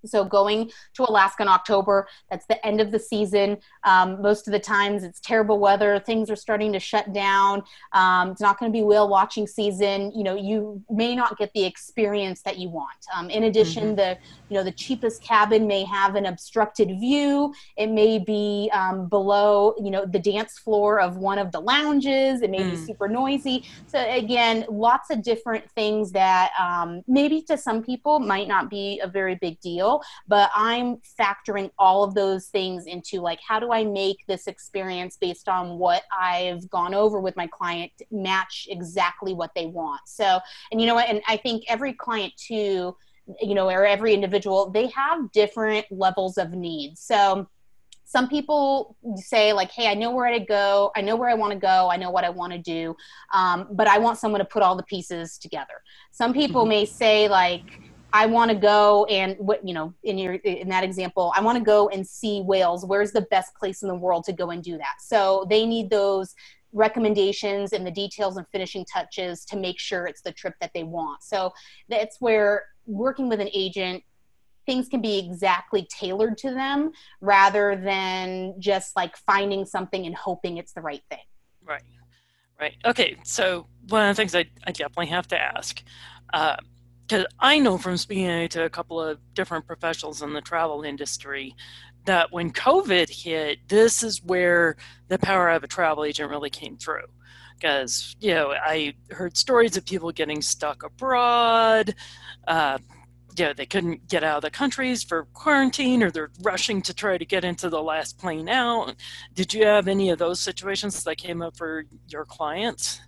so 0.05 0.25
going 0.25 0.71
to 0.95 1.05
Alaska 1.09 1.43
in 1.43 1.49
October, 1.49 2.07
that's 2.31 2.47
the 2.47 2.65
end 2.67 2.81
of 2.81 2.91
the 2.91 2.99
season. 2.99 3.59
Um, 3.85 4.21
most 4.21 4.47
of 4.47 4.53
the 4.53 4.61
times 4.61 5.05
it's 5.05 5.21
terrible 5.21 5.59
weather. 5.59 5.99
Things 5.99 6.31
are 6.31 6.37
starting 6.37 6.73
to 6.73 6.81
shut 6.81 7.13
down. 7.13 7.63
Um, 7.93 8.31
it's 8.31 8.41
not 8.41 8.59
going 8.59 8.71
to 8.73 8.77
be 8.77 8.83
whale 8.83 9.09
watching 9.09 9.47
season. 9.47 10.13
You 10.15 10.25
know, 10.25 10.35
you 10.35 10.83
may 10.91 11.15
not 11.15 11.39
get 11.39 11.53
the 11.55 11.65
experience 11.65 12.43
that 12.43 12.59
you 12.59 12.69
want. 12.69 13.07
Um, 13.17 13.31
in 13.31 13.45
addition, 13.45 13.85
mm-hmm. 13.85 13.97
the 13.97 14.19
you 14.49 14.57
know 14.57 14.63
the 14.63 14.73
cheapest 14.73 15.23
cabin 15.23 15.67
may 15.67 15.85
have 15.85 16.15
an 16.15 16.27
obstructed 16.27 16.89
view. 17.01 17.55
It 17.77 17.89
may 17.89 18.19
be 18.19 18.71
um, 18.73 19.09
below 19.09 19.75
you 19.79 19.91
know 19.91 20.05
the 20.05 20.19
dance 20.19 20.59
floor 20.59 21.01
of 21.01 21.17
one 21.17 21.39
of 21.39 21.53
the 21.53 21.61
lounges. 21.61 22.43
It 22.43 22.51
may 22.51 22.61
mm. 22.61 22.71
be 22.71 22.77
super 22.77 23.09
noisy. 23.09 23.65
So 23.87 23.99
again, 24.09 24.65
lots 24.69 25.11
of 25.11 25.23
different 25.23 25.71
things 25.73 26.13
that 26.13 26.51
um, 26.59 27.03
maybe 27.07 27.43
to 27.43 27.57
some 27.57 27.83
people 27.83 28.19
might 28.19 28.49
not 28.49 28.71
be 28.71 29.01
a 29.03 29.09
very 29.09 29.37
big 29.37 29.61
deal 29.61 29.86
but 30.27 30.51
i'm 30.55 30.97
factoring 31.21 31.71
all 31.79 32.05
of 32.05 32.15
those 32.15 32.47
things 32.47 32.87
into 32.87 33.21
like 33.21 33.41
how 33.47 33.59
do 33.59 33.73
i 33.73 33.85
make 33.85 34.19
this 34.27 34.47
experience 34.47 35.17
based 35.21 35.49
on 35.49 35.79
what 35.79 36.03
i've 36.19 36.69
gone 36.71 36.95
over 36.95 37.21
with 37.21 37.37
my 37.37 37.47
client 37.47 37.91
match 38.11 38.67
exactly 38.71 39.35
what 39.35 39.53
they 39.55 39.67
want? 39.67 40.01
So 40.07 40.41
and 40.71 40.81
you 40.81 40.87
know 40.87 40.95
what? 40.95 41.09
And 41.09 41.23
i 41.29 41.37
think 41.37 41.65
every 41.69 41.93
client 41.93 42.33
too 42.37 42.97
you 43.41 43.55
know 43.55 43.69
or 43.69 43.85
every 43.85 44.15
individual 44.15 44.71
they 44.71 44.87
have 44.89 45.31
different 45.33 45.87
levels 45.91 46.39
of 46.39 46.53
needs. 46.53 47.01
So 47.01 47.49
some 48.09 48.29
people 48.29 48.97
say 49.17 49.53
like 49.53 49.71
hey 49.73 49.89
i 49.89 49.95
know 49.95 50.11
where 50.11 50.33
to 50.33 50.45
go. 50.45 50.93
I 50.97 51.01
know 51.01 51.17
where 51.17 51.29
i 51.29 51.35
want 51.35 51.53
to 51.53 51.59
go. 51.59 51.89
I 51.91 51.97
know 51.97 52.11
what 52.11 52.25
i 52.25 52.31
want 52.31 52.53
to 52.53 52.59
do 52.59 52.97
um, 53.33 53.69
but 53.73 53.89
i 53.89 53.99
want 53.99 54.19
someone 54.19 54.41
to 54.41 54.45
put 54.45 54.63
all 54.63 54.77
the 54.77 54.85
pieces 54.85 55.39
together. 55.39 55.83
Some 56.13 56.33
people 56.33 56.63
mm-hmm. 56.63 56.71
may 56.71 56.85
say 56.87 57.29
like 57.29 57.81
i 58.17 58.27
want 58.27 58.51
to 58.51 58.57
go 58.57 59.05
and 59.07 59.37
what 59.39 59.67
you 59.67 59.75
know 59.75 59.93
in 60.05 60.17
your 60.19 60.35
in 60.35 60.69
that 60.69 60.85
example 60.85 61.33
i 61.37 61.41
want 61.41 61.57
to 61.59 61.65
go 61.65 61.89
and 61.91 62.07
see 62.07 62.41
whales 62.43 62.85
where's 62.85 63.13
the 63.13 63.23
best 63.23 63.55
place 63.55 63.83
in 63.83 63.89
the 63.89 63.95
world 63.95 64.25
to 64.25 64.33
go 64.33 64.51
and 64.51 64.63
do 64.63 64.77
that 64.79 64.95
so 65.01 65.47
they 65.51 65.67
need 65.67 65.91
those 65.91 66.35
recommendations 66.73 67.73
and 67.73 67.87
the 67.87 67.91
details 67.91 68.37
and 68.37 68.47
finishing 68.53 68.85
touches 68.93 69.45
to 69.45 69.57
make 69.57 69.79
sure 69.79 70.07
it's 70.07 70.23
the 70.23 70.33
trip 70.33 70.55
that 70.61 70.71
they 70.75 70.85
want 70.85 71.23
so 71.23 71.53
that's 71.89 72.17
where 72.21 72.65
working 72.87 73.29
with 73.29 73.41
an 73.41 73.49
agent 73.55 74.03
things 74.67 74.89
can 74.89 75.01
be 75.01 75.19
exactly 75.19 75.89
tailored 75.89 76.37
to 76.39 76.51
them 76.51 76.91
rather 77.21 77.77
than 77.77 78.61
just 78.61 78.97
like 78.97 79.17
finding 79.17 79.65
something 79.65 80.05
and 80.07 80.15
hoping 80.15 80.59
it's 80.59 80.73
the 80.73 80.81
right 80.81 81.03
thing. 81.09 81.21
Right. 81.65 81.83
Right. 82.61 82.75
Okay. 82.85 83.17
So 83.23 83.67
one 83.89 84.09
of 84.09 84.15
the 84.15 84.21
things 84.21 84.35
I, 84.35 84.47
I 84.67 84.73
definitely 84.73 85.07
have 85.07 85.29
to 85.29 85.41
ask, 85.41 85.83
uh, 86.35 86.57
because 87.07 87.27
I 87.39 87.59
know 87.59 87.79
from 87.79 87.97
speaking 87.97 88.49
to 88.49 88.65
a 88.65 88.71
couple 88.71 89.01
of 89.01 89.19
different 89.35 89.67
professionals 89.67 90.23
in 90.23 90.33
the 90.33 90.41
travel 90.41 90.83
industry 90.83 91.55
that 92.05 92.33
when 92.33 92.53
COVID 92.53 93.09
hit, 93.11 93.59
this 93.69 94.03
is 94.03 94.23
where 94.23 94.77
the 95.09 95.19
power 95.19 95.51
of 95.51 95.63
a 95.65 95.69
travel 95.69 96.05
agent 96.05 96.31
really 96.31 96.51
came 96.51 96.77
through. 96.77 97.07
Because, 97.55 98.17
you 98.21 98.35
know, 98.35 98.53
I 98.53 98.95
heard 99.11 99.37
stories 99.37 99.77
of 99.77 99.85
people 99.85 100.13
getting 100.13 100.43
stuck 100.43 100.83
abroad, 100.83 101.95
uh, 102.47 102.79
yeah, 103.39 103.53
they 103.53 103.67
couldn't 103.67 104.09
get 104.09 104.25
out 104.25 104.39
of 104.39 104.43
the 104.43 104.51
countries 104.51 105.03
for 105.03 105.25
quarantine 105.35 106.03
or 106.03 106.11
they're 106.11 106.31
rushing 106.43 106.81
to 106.83 106.95
try 106.95 107.19
to 107.19 107.25
get 107.25 107.45
into 107.45 107.69
the 107.69 107.83
last 107.83 108.19
plane 108.19 108.49
out. 108.49 108.95
Did 109.35 109.53
you 109.53 109.67
have 109.67 109.89
any 109.89 110.11
of 110.11 110.19
those 110.19 110.41
situations 110.41 111.05
that 111.05 111.19
came 111.19 111.43
up 111.43 111.57
for 111.57 111.85
your 112.09 112.25
clients? 112.25 113.01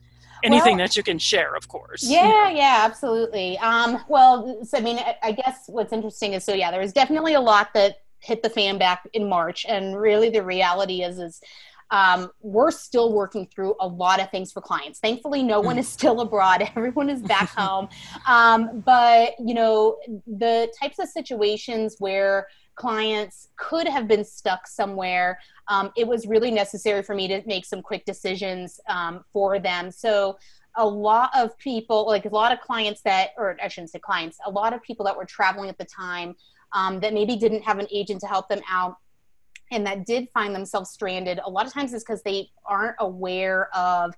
Anything 0.45 0.77
well, 0.77 0.87
that 0.87 0.97
you 0.97 1.03
can 1.03 1.19
share, 1.19 1.55
of 1.55 1.69
course. 1.69 2.03
Yeah, 2.03 2.51
yeah, 2.51 2.83
absolutely. 2.85 3.59
Um, 3.59 4.05
well, 4.09 4.65
so, 4.65 4.79
I 4.79 4.81
mean, 4.81 4.99
I, 4.99 5.17
I 5.23 5.33
guess 5.33 5.65
what's 5.67 5.93
interesting 5.93 6.35
is 6.35 6.45
so, 6.45 6.55
yeah, 6.55 6.71
there 6.71 6.81
was 6.81 6.93
definitely 6.93 7.35
a 7.35 7.41
lot 7.41 7.75
that 7.75 8.03
hit 8.21 8.43
the 8.43 8.51
fan 8.51 8.79
back 8.79 9.09
in 9.13 9.29
March. 9.29 9.65
And 9.69 9.99
really 9.99 10.31
the 10.31 10.43
reality 10.43 11.03
is, 11.03 11.19
is 11.19 11.41
um, 11.91 12.31
we're 12.43 12.71
still 12.71 13.13
working 13.13 13.47
through 13.47 13.75
a 13.81 13.87
lot 13.87 14.21
of 14.21 14.31
things 14.31 14.53
for 14.53 14.61
clients. 14.61 14.99
Thankfully, 14.99 15.43
no 15.43 15.61
one 15.61 15.77
mm. 15.77 15.81
is 15.81 15.89
still 15.89 16.21
abroad. 16.21 16.69
Everyone 16.77 17.09
is 17.09 17.23
back 17.23 17.49
home. 17.57 17.89
Um, 18.27 18.83
but, 18.85 19.35
you 19.39 19.55
know, 19.55 19.99
the 20.27 20.73
types 20.79 20.99
of 20.99 21.09
situations 21.09 21.97
where 21.99 22.49
clients 22.75 23.49
could 23.57 23.89
have 23.89 24.07
been 24.07 24.25
stuck 24.25 24.67
somewhere, 24.67 25.39
um, 25.69 25.93
it 25.97 26.07
was 26.07 26.27
really 26.27 26.51
necessary 26.51 27.03
for 27.03 27.15
me 27.15 27.29
to 27.29 27.43
make 27.47 27.65
some 27.65 27.83
quick 27.83 28.05
decisions 28.05 28.81
um, 28.89 29.25
for 29.33 29.59
them. 29.59 29.91
So, 29.91 30.39
a 30.77 30.87
lot 30.87 31.31
of 31.35 31.59
people, 31.59 32.07
like 32.07 32.25
a 32.25 32.29
lot 32.29 32.53
of 32.53 32.61
clients 32.61 33.01
that, 33.01 33.31
or 33.37 33.57
I 33.61 33.67
shouldn't 33.67 33.91
say 33.91 33.99
clients, 33.99 34.39
a 34.47 34.51
lot 34.51 34.73
of 34.73 34.81
people 34.83 35.05
that 35.07 35.17
were 35.17 35.25
traveling 35.25 35.69
at 35.69 35.77
the 35.77 35.85
time 35.85 36.37
um, 36.73 37.01
that 37.01 37.13
maybe 37.13 37.35
didn't 37.35 37.63
have 37.63 37.81
an 37.81 37.89
agent 37.91 38.21
to 38.21 38.29
help 38.29 38.49
them 38.49 38.61
out 38.71 38.97
and 39.71 39.87
that 39.87 40.07
did 40.07 40.29
find 40.33 40.55
themselves 40.55 40.91
stranded 40.91 41.41
a 41.45 41.51
lot 41.51 41.67
of 41.67 41.73
times 41.73 41.93
is 41.93 42.03
because 42.03 42.23
they 42.23 42.51
aren't 42.65 42.97
aware 43.01 43.75
of 43.77 44.15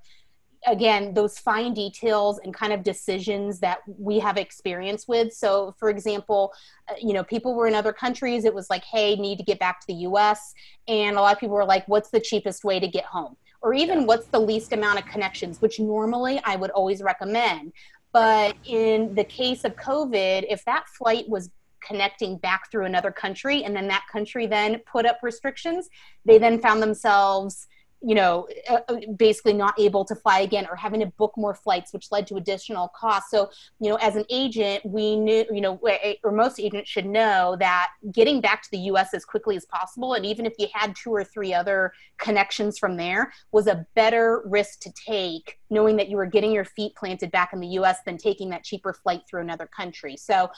again 0.66 1.14
those 1.14 1.38
fine 1.38 1.72
details 1.72 2.38
and 2.44 2.52
kind 2.52 2.72
of 2.72 2.82
decisions 2.82 3.60
that 3.60 3.78
we 3.98 4.18
have 4.18 4.36
experience 4.36 5.08
with. 5.08 5.32
So 5.32 5.74
for 5.78 5.88
example 5.88 6.52
uh, 6.88 6.94
you 7.00 7.12
know 7.12 7.24
people 7.24 7.54
were 7.54 7.66
in 7.66 7.74
other 7.74 7.92
countries 7.92 8.44
it 8.44 8.54
was 8.54 8.68
like 8.68 8.84
hey 8.84 9.16
need 9.16 9.38
to 9.38 9.44
get 9.44 9.58
back 9.58 9.80
to 9.80 9.86
the 9.86 9.94
us 9.94 10.54
and 10.88 11.16
a 11.16 11.20
lot 11.20 11.32
of 11.32 11.40
people 11.40 11.56
were 11.56 11.64
like 11.64 11.86
what's 11.88 12.10
the 12.10 12.20
cheapest 12.20 12.64
way 12.64 12.78
to 12.80 12.88
get 12.88 13.04
home? 13.04 13.36
Or 13.62 13.74
even 13.74 14.06
what's 14.06 14.26
the 14.26 14.38
least 14.38 14.72
amount 14.72 14.98
of 14.98 15.06
connections? 15.06 15.60
which 15.60 15.80
normally 15.80 16.40
i 16.44 16.56
would 16.56 16.70
always 16.70 17.02
recommend. 17.02 17.72
But 18.12 18.56
in 18.64 19.14
the 19.14 19.24
case 19.24 19.64
of 19.64 19.76
covid 19.76 20.44
if 20.48 20.64
that 20.64 20.88
flight 20.88 21.28
was 21.28 21.50
connecting 21.80 22.36
back 22.36 22.70
through 22.70 22.84
another 22.84 23.10
country 23.10 23.64
and 23.64 23.74
then 23.74 23.88
that 23.88 24.04
country 24.12 24.46
then 24.46 24.78
put 24.80 25.06
up 25.06 25.18
restrictions 25.22 25.88
they 26.26 26.36
then 26.36 26.60
found 26.60 26.82
themselves 26.82 27.66
you 28.02 28.14
know, 28.14 28.48
uh, 28.68 28.80
uh, 28.88 29.00
basically 29.16 29.52
not 29.52 29.78
able 29.78 30.04
to 30.04 30.14
fly 30.14 30.40
again 30.40 30.66
or 30.70 30.76
having 30.76 31.00
to 31.00 31.06
book 31.06 31.32
more 31.36 31.54
flights, 31.54 31.92
which 31.92 32.10
led 32.10 32.26
to 32.26 32.36
additional 32.36 32.88
costs. 32.88 33.30
So, 33.30 33.50
you 33.78 33.90
know, 33.90 33.96
as 33.96 34.16
an 34.16 34.24
agent, 34.30 34.84
we 34.86 35.16
knew, 35.16 35.44
you 35.50 35.60
know, 35.60 35.78
or 36.24 36.32
most 36.32 36.58
agents 36.58 36.88
should 36.88 37.06
know 37.06 37.56
that 37.60 37.90
getting 38.12 38.40
back 38.40 38.62
to 38.62 38.68
the 38.70 38.78
US 38.78 39.12
as 39.12 39.24
quickly 39.24 39.56
as 39.56 39.66
possible, 39.66 40.14
and 40.14 40.24
even 40.24 40.46
if 40.46 40.54
you 40.58 40.68
had 40.72 40.96
two 40.96 41.10
or 41.10 41.24
three 41.24 41.52
other 41.52 41.92
connections 42.18 42.78
from 42.78 42.96
there, 42.96 43.32
was 43.52 43.66
a 43.66 43.86
better 43.94 44.42
risk 44.46 44.80
to 44.80 44.92
take, 44.92 45.58
knowing 45.68 45.96
that 45.96 46.08
you 46.08 46.16
were 46.16 46.26
getting 46.26 46.52
your 46.52 46.64
feet 46.64 46.94
planted 46.96 47.30
back 47.30 47.52
in 47.52 47.60
the 47.60 47.68
US 47.68 47.98
than 48.06 48.16
taking 48.16 48.48
that 48.50 48.64
cheaper 48.64 48.94
flight 48.94 49.22
through 49.28 49.42
another 49.42 49.66
country. 49.66 50.16
So, 50.16 50.50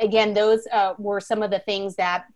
again, 0.00 0.34
those 0.34 0.66
uh, 0.72 0.94
were 0.98 1.20
some 1.20 1.42
of 1.42 1.50
the 1.50 1.60
things 1.60 1.96
that 1.96 2.26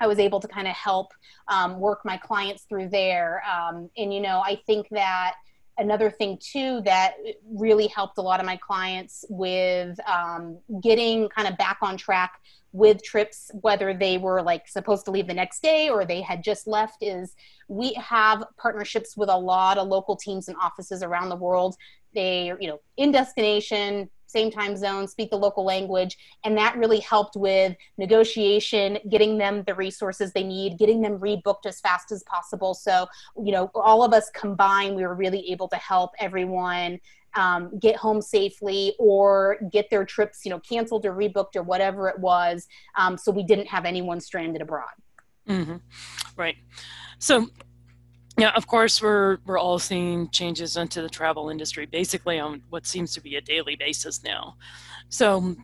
I 0.00 0.06
was 0.06 0.18
able 0.18 0.40
to 0.40 0.48
kind 0.48 0.68
of 0.68 0.74
help 0.74 1.12
um, 1.48 1.78
work 1.78 2.00
my 2.04 2.16
clients 2.16 2.64
through 2.64 2.88
there. 2.90 3.42
Um, 3.50 3.90
and, 3.96 4.12
you 4.12 4.20
know, 4.20 4.42
I 4.44 4.60
think 4.66 4.88
that 4.90 5.34
another 5.78 6.10
thing 6.10 6.38
too 6.40 6.80
that 6.84 7.14
really 7.46 7.86
helped 7.88 8.18
a 8.18 8.22
lot 8.22 8.40
of 8.40 8.46
my 8.46 8.56
clients 8.56 9.24
with 9.28 9.98
um, 10.08 10.58
getting 10.82 11.28
kind 11.28 11.46
of 11.48 11.56
back 11.58 11.78
on 11.82 11.96
track 11.96 12.40
with 12.72 13.02
trips, 13.02 13.50
whether 13.60 13.94
they 13.94 14.18
were 14.18 14.42
like 14.42 14.68
supposed 14.68 15.04
to 15.06 15.10
leave 15.10 15.26
the 15.26 15.34
next 15.34 15.62
day 15.62 15.88
or 15.88 16.04
they 16.04 16.20
had 16.20 16.42
just 16.42 16.66
left, 16.66 16.96
is 17.00 17.34
we 17.68 17.94
have 17.94 18.44
partnerships 18.58 19.16
with 19.16 19.30
a 19.30 19.36
lot 19.36 19.78
of 19.78 19.88
local 19.88 20.16
teams 20.16 20.48
and 20.48 20.56
offices 20.62 21.02
around 21.02 21.30
the 21.30 21.36
world. 21.36 21.76
They, 22.14 22.52
you 22.60 22.68
know, 22.68 22.80
in 22.96 23.12
destination, 23.12 24.10
same 24.26 24.50
time 24.50 24.76
zone, 24.76 25.08
speak 25.08 25.30
the 25.30 25.36
local 25.36 25.64
language. 25.64 26.16
And 26.44 26.56
that 26.58 26.76
really 26.76 27.00
helped 27.00 27.36
with 27.36 27.76
negotiation, 27.98 28.98
getting 29.10 29.38
them 29.38 29.62
the 29.66 29.74
resources 29.74 30.32
they 30.32 30.44
need, 30.44 30.78
getting 30.78 31.00
them 31.00 31.18
rebooked 31.18 31.66
as 31.66 31.80
fast 31.80 32.12
as 32.12 32.22
possible. 32.24 32.74
So, 32.74 33.06
you 33.42 33.52
know, 33.52 33.70
all 33.74 34.02
of 34.02 34.12
us 34.12 34.30
combined, 34.30 34.96
we 34.96 35.02
were 35.02 35.14
really 35.14 35.50
able 35.50 35.68
to 35.68 35.76
help 35.76 36.12
everyone 36.18 37.00
um, 37.34 37.78
get 37.78 37.96
home 37.96 38.22
safely 38.22 38.94
or 38.98 39.58
get 39.70 39.90
their 39.90 40.04
trips, 40.04 40.44
you 40.44 40.50
know, 40.50 40.60
canceled 40.60 41.04
or 41.04 41.12
rebooked 41.12 41.54
or 41.54 41.62
whatever 41.62 42.08
it 42.08 42.18
was. 42.18 42.66
Um, 42.96 43.16
so 43.16 43.30
we 43.30 43.42
didn't 43.42 43.66
have 43.66 43.84
anyone 43.84 44.20
stranded 44.20 44.62
abroad. 44.62 44.88
Mm-hmm. 45.48 45.76
Right. 46.36 46.56
So 47.18 47.48
yeah, 48.38 48.50
of 48.50 48.66
course, 48.66 49.00
we're 49.00 49.38
we're 49.46 49.58
all 49.58 49.78
seeing 49.78 50.28
changes 50.30 50.76
into 50.76 51.00
the 51.00 51.08
travel 51.08 51.48
industry, 51.48 51.86
basically 51.86 52.38
on 52.38 52.62
what 52.68 52.86
seems 52.86 53.14
to 53.14 53.20
be 53.20 53.36
a 53.36 53.40
daily 53.40 53.76
basis 53.76 54.22
now. 54.22 54.56
So, 55.08 55.56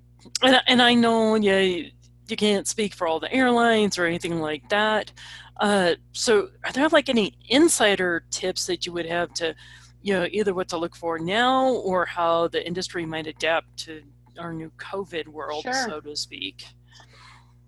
and, 0.42 0.62
and 0.66 0.80
I 0.80 0.94
know 0.94 1.34
yeah, 1.34 1.60
you 1.60 2.36
can't 2.36 2.66
speak 2.66 2.94
for 2.94 3.06
all 3.06 3.20
the 3.20 3.32
airlines 3.32 3.98
or 3.98 4.06
anything 4.06 4.40
like 4.40 4.68
that. 4.70 5.12
Uh, 5.60 5.94
so, 6.12 6.48
are 6.64 6.72
there 6.72 6.88
like 6.88 7.08
any 7.10 7.34
insider 7.48 8.24
tips 8.30 8.66
that 8.66 8.86
you 8.86 8.92
would 8.92 9.06
have 9.06 9.34
to, 9.34 9.54
you 10.00 10.14
know, 10.14 10.26
either 10.30 10.54
what 10.54 10.68
to 10.68 10.78
look 10.78 10.96
for 10.96 11.18
now 11.18 11.68
or 11.68 12.06
how 12.06 12.48
the 12.48 12.66
industry 12.66 13.04
might 13.04 13.26
adapt 13.26 13.76
to 13.76 14.02
our 14.38 14.54
new 14.54 14.70
COVID 14.78 15.28
world, 15.28 15.62
sure. 15.62 15.74
so 15.74 16.00
to 16.00 16.16
speak? 16.16 16.64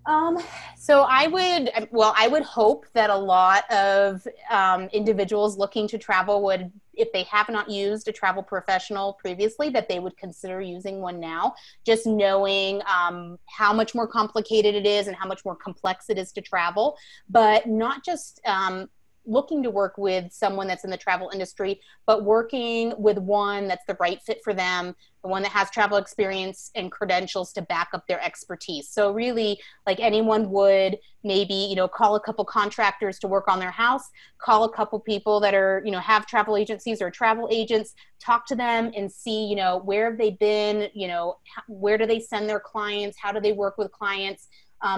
Um, 0.07 0.39
so 0.77 1.03
I 1.09 1.27
would, 1.29 1.89
well, 1.91 2.15
I 2.17 2.29
would 2.29 2.43
hope 2.43 2.87
that 2.93 3.11
a 3.11 3.17
lot 3.17 3.71
of 3.73 4.27
um, 4.51 4.89
individuals 4.93 5.57
looking 5.57 5.89
to 5.89 5.99
travel 5.99 6.43
would, 6.45 6.71
if 6.93 7.11
they 7.13 7.23
have 7.25 7.49
not 7.49 7.71
used 7.71 8.07
a 8.09 8.13
travel 8.13 8.43
professional 8.43 9.15
previously, 9.15 9.71
that 9.71 9.89
they 9.89 9.99
would 9.99 10.17
consider 10.17 10.61
using 10.61 11.01
one 11.01 11.21
now, 11.21 11.55
just 11.87 12.07
knowing 12.07 12.83
um, 12.87 13.39
how 13.47 13.73
much 13.73 13.95
more 13.95 14.07
complicated 14.07 14.75
it 14.75 14.87
is 14.87 15.07
and 15.07 15.17
how 15.17 15.27
much 15.27 15.45
more 15.45 15.57
complex 15.57 16.11
it 16.11 16.19
is 16.19 16.33
to 16.33 16.41
travel, 16.41 16.97
but 17.29 17.67
not 17.67 18.05
just 18.05 18.41
um, 18.45 18.89
looking 19.27 19.63
to 19.63 19.71
work 19.71 19.97
with 19.97 20.33
someone 20.33 20.67
that's 20.67 20.85
in 20.85 20.91
the 20.91 20.97
travel 20.97 21.31
industry, 21.33 21.81
but 22.07 22.25
working 22.25 22.93
with 22.99 23.19
one 23.19 23.69
that's 23.69 23.85
the 23.87 23.97
right 24.01 24.21
fit 24.23 24.41
for 24.45 24.55
them, 24.55 24.95
the 25.23 25.29
one 25.29 25.43
that 25.43 25.53
has 25.53 25.71
travel 25.71 25.97
experience 25.97 26.71
and 26.75 26.93
credentials 26.93 27.53
to 27.55 27.63
back 27.63 27.89
up 27.95 28.07
their 28.07 28.23
expertise. 28.23 28.89
So 28.89 29.13
really, 29.13 29.59
like 29.87 29.99
anyone 30.01 30.51
would 30.51 30.99
maybe, 31.23 31.55
you 31.55 31.75
know, 31.75 31.89
call 31.89 32.17
a 32.17 32.21
couple 32.21 32.45
contractors 32.45 33.19
to 33.21 33.29
work 33.29 33.49
on 33.49 33.59
their 33.59 33.71
house, 33.71 34.11
call 34.39 34.65
a 34.65 34.73
couple 34.73 35.01
people 35.01 35.41
that 35.41 35.55
are, 35.55 35.83
you 35.85 35.91
know, 35.91 36.01
have 36.01 36.27
travel 36.27 36.57
agencies 36.57 37.01
or 37.01 37.11
travel 37.11 37.49
agents, 37.51 37.95
talk 38.21 38.47
to 38.47 38.55
them 38.55 38.93
and 38.95 39.11
see, 39.11 39.47
you 39.47 39.57
know, 39.57 39.81
where 39.85 40.11
have 40.11 40.19
they 40.19 40.33
been, 40.33 40.89
you 40.93 41.09
know, 41.09 41.39
where 41.67 41.97
do 41.97 42.05
they 42.05 42.21
send 42.21 42.49
their 42.49 42.61
clients, 42.61 43.17
how 43.19 43.33
do 43.33 43.41
they 43.41 43.53
work 43.53 43.79
with 43.79 43.91
clients? 43.93 44.49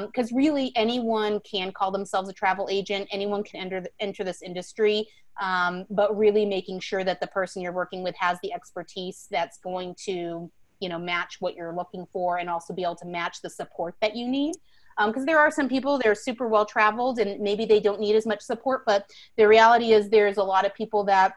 Because 0.06 0.32
um, 0.32 0.36
really 0.36 0.72
anyone 0.74 1.40
can 1.40 1.70
call 1.70 1.92
themselves 1.92 2.28
a 2.28 2.32
travel 2.32 2.68
agent. 2.70 3.08
Anyone 3.12 3.44
can 3.44 3.60
enter 3.60 3.80
the, 3.80 3.90
enter 4.00 4.24
this 4.24 4.42
industry 4.42 5.06
um, 5.40 5.84
but 5.90 6.16
really 6.16 6.46
making 6.46 6.80
sure 6.80 7.04
that 7.04 7.20
the 7.20 7.26
person 7.26 7.62
you're 7.62 7.72
working 7.72 8.02
with 8.02 8.14
has 8.16 8.38
the 8.42 8.52
expertise 8.52 9.26
that's 9.30 9.58
going 9.58 9.94
to 10.04 10.50
you 10.80 10.88
know 10.88 10.98
match 10.98 11.36
what 11.40 11.54
you're 11.54 11.74
looking 11.74 12.06
for 12.12 12.38
and 12.38 12.50
also 12.50 12.74
be 12.74 12.82
able 12.82 12.96
to 12.96 13.06
match 13.06 13.40
the 13.42 13.50
support 13.50 13.94
that 14.00 14.16
you 14.16 14.28
need. 14.28 14.54
Because 14.98 15.22
um, 15.22 15.26
there 15.26 15.38
are 15.38 15.50
some 15.50 15.68
people 15.68 15.98
they're 15.98 16.14
super 16.14 16.48
well 16.48 16.64
traveled 16.64 17.18
and 17.18 17.40
maybe 17.40 17.66
they 17.66 17.80
don't 17.80 18.00
need 18.00 18.16
as 18.16 18.26
much 18.26 18.40
support 18.40 18.82
but 18.86 19.10
the 19.36 19.46
reality 19.46 19.92
is 19.92 20.08
there's 20.08 20.38
a 20.38 20.42
lot 20.42 20.64
of 20.64 20.74
people 20.74 21.04
that 21.04 21.34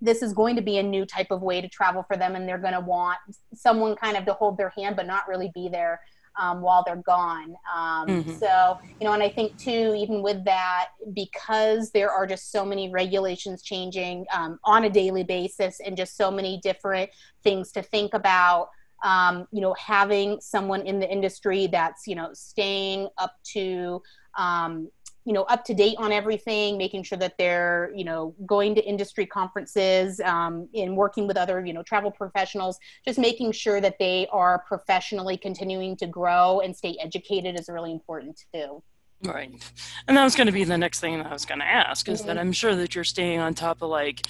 this 0.00 0.22
is 0.22 0.32
going 0.32 0.54
to 0.56 0.62
be 0.62 0.78
a 0.78 0.82
new 0.82 1.04
type 1.04 1.28
of 1.30 1.42
way 1.42 1.60
to 1.60 1.68
travel 1.68 2.04
for 2.04 2.16
them 2.16 2.36
and 2.36 2.48
they're 2.48 2.58
going 2.58 2.72
to 2.72 2.80
want 2.80 3.18
someone 3.54 3.96
kind 3.96 4.16
of 4.16 4.24
to 4.24 4.32
hold 4.34 4.56
their 4.56 4.72
hand 4.76 4.94
but 4.94 5.06
not 5.06 5.26
really 5.26 5.50
be 5.52 5.68
there 5.68 6.00
um, 6.38 6.60
while 6.60 6.82
they're 6.84 6.96
gone 6.96 7.54
um, 7.74 8.08
mm-hmm. 8.08 8.32
so 8.38 8.78
you 9.00 9.06
know 9.06 9.12
and 9.12 9.22
i 9.22 9.28
think 9.28 9.56
too 9.58 9.94
even 9.96 10.22
with 10.22 10.44
that 10.44 10.88
because 11.14 11.90
there 11.90 12.10
are 12.10 12.26
just 12.26 12.50
so 12.50 12.64
many 12.64 12.90
regulations 12.90 13.62
changing 13.62 14.24
um, 14.32 14.58
on 14.64 14.84
a 14.84 14.90
daily 14.90 15.24
basis 15.24 15.80
and 15.80 15.96
just 15.96 16.16
so 16.16 16.30
many 16.30 16.58
different 16.62 17.10
things 17.42 17.72
to 17.72 17.82
think 17.82 18.14
about 18.14 18.68
um, 19.02 19.46
you 19.52 19.60
know 19.60 19.74
having 19.74 20.40
someone 20.40 20.82
in 20.82 21.00
the 21.00 21.10
industry 21.10 21.66
that's 21.66 22.06
you 22.06 22.14
know 22.14 22.30
staying 22.32 23.08
up 23.18 23.36
to 23.44 24.02
um, 24.38 24.88
you 25.24 25.32
know 25.32 25.42
up 25.44 25.64
to 25.64 25.74
date 25.74 25.96
on 25.98 26.12
everything 26.12 26.76
making 26.76 27.02
sure 27.02 27.18
that 27.18 27.36
they're 27.38 27.92
you 27.94 28.04
know 28.04 28.34
going 28.46 28.74
to 28.74 28.84
industry 28.84 29.26
conferences 29.26 30.20
um, 30.20 30.68
and 30.74 30.96
working 30.96 31.26
with 31.26 31.36
other 31.36 31.64
you 31.64 31.72
know 31.72 31.82
travel 31.82 32.10
professionals 32.10 32.78
just 33.04 33.18
making 33.18 33.52
sure 33.52 33.80
that 33.80 33.98
they 33.98 34.26
are 34.32 34.64
professionally 34.66 35.36
continuing 35.36 35.96
to 35.96 36.06
grow 36.06 36.60
and 36.60 36.76
stay 36.76 36.96
educated 37.00 37.58
is 37.58 37.68
really 37.68 37.92
important 37.92 38.40
too 38.52 38.82
right 39.24 39.52
and 40.08 40.16
that 40.16 40.24
was 40.24 40.34
going 40.34 40.46
to 40.46 40.52
be 40.52 40.64
the 40.64 40.78
next 40.78 41.00
thing 41.00 41.16
that 41.18 41.26
i 41.26 41.32
was 41.32 41.44
going 41.44 41.60
to 41.60 41.66
ask 41.66 42.08
is 42.08 42.20
mm-hmm. 42.20 42.28
that 42.28 42.38
i'm 42.38 42.52
sure 42.52 42.74
that 42.74 42.94
you're 42.94 43.04
staying 43.04 43.38
on 43.38 43.54
top 43.54 43.82
of 43.82 43.90
like 43.90 44.26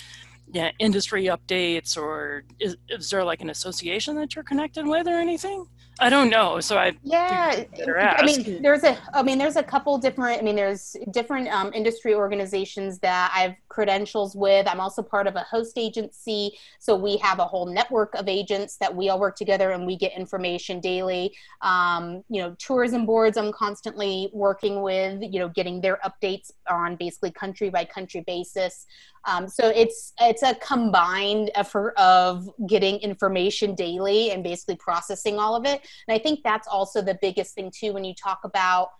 yeah 0.47 0.71
industry 0.79 1.25
updates 1.27 1.97
or 1.97 2.45
is, 2.61 2.77
is 2.89 3.11
there 3.11 3.25
like 3.25 3.41
an 3.41 3.51
association 3.51 4.17
that 4.17 4.35
you're 4.35 4.45
connected 4.45 4.87
with 4.87 5.07
or 5.07 5.15
anything 5.15 5.67
I 6.01 6.09
don't 6.09 6.31
know. 6.31 6.59
So 6.61 6.79
I 6.79 6.95
yeah. 7.03 7.65
I 7.77 8.25
mean, 8.25 8.63
there's 8.63 8.83
a. 8.83 8.99
I 9.13 9.23
mean, 9.23 9.39
there's 9.39 9.57
a 9.57 9.63
couple 9.63 9.99
different. 9.99 10.41
I 10.41 10.43
mean, 10.43 10.57
there's 10.57 10.97
different 11.11 11.49
um, 11.49 11.71
industry 11.75 12.15
organizations 12.15 12.99
that 13.01 13.31
I've 13.35 13.55
credentials 13.69 14.35
with. 14.35 14.67
I'm 14.67 14.81
also 14.81 15.03
part 15.03 15.27
of 15.27 15.37
a 15.37 15.41
host 15.41 15.77
agency, 15.77 16.59
so 16.81 16.97
we 16.97 17.19
have 17.19 17.41
a 17.41 17.45
whole 17.45 17.67
network 17.67 18.15
of 18.15 18.27
agents 18.27 18.77
that 18.79 18.95
we 18.95 19.11
all 19.11 19.21
work 19.21 19.37
together 19.37 19.71
and 19.71 19.87
we 19.87 19.97
get 19.97 20.13
information 20.13 20.81
daily. 20.81 21.37
Um, 21.61 22.25
you 22.29 22.41
know, 22.41 22.57
tourism 22.59 23.05
boards. 23.05 23.37
I'm 23.37 23.53
constantly 23.53 24.31
working 24.33 24.81
with. 24.81 25.21
You 25.23 25.41
know, 25.41 25.49
getting 25.51 25.83
their 25.83 26.01
updates 26.05 26.51
on 26.71 26.97
basically 26.97 27.33
country 27.33 27.69
by 27.69 27.85
country 27.85 28.25
basis. 28.27 28.87
Um, 29.25 29.49
so 29.49 29.69
it's 29.69 30.13
it's 30.21 30.43
a 30.43 30.55
combined 30.57 31.51
effort 31.55 31.95
of 31.97 32.49
getting 32.69 32.97
information 33.01 33.75
daily 33.75 34.33
and 34.33 34.43
basically 34.43 34.77
processing 34.77 35.39
all 35.39 35.55
of 35.55 35.65
it. 35.65 35.81
And 36.09 36.15
I 36.15 36.19
think 36.19 36.41
that's 36.43 36.67
also 36.67 37.03
the 37.03 37.19
biggest 37.21 37.55
thing 37.55 37.71
too 37.71 37.93
when 37.93 38.05
you 38.05 38.15
talk 38.15 38.41
about 38.45 38.91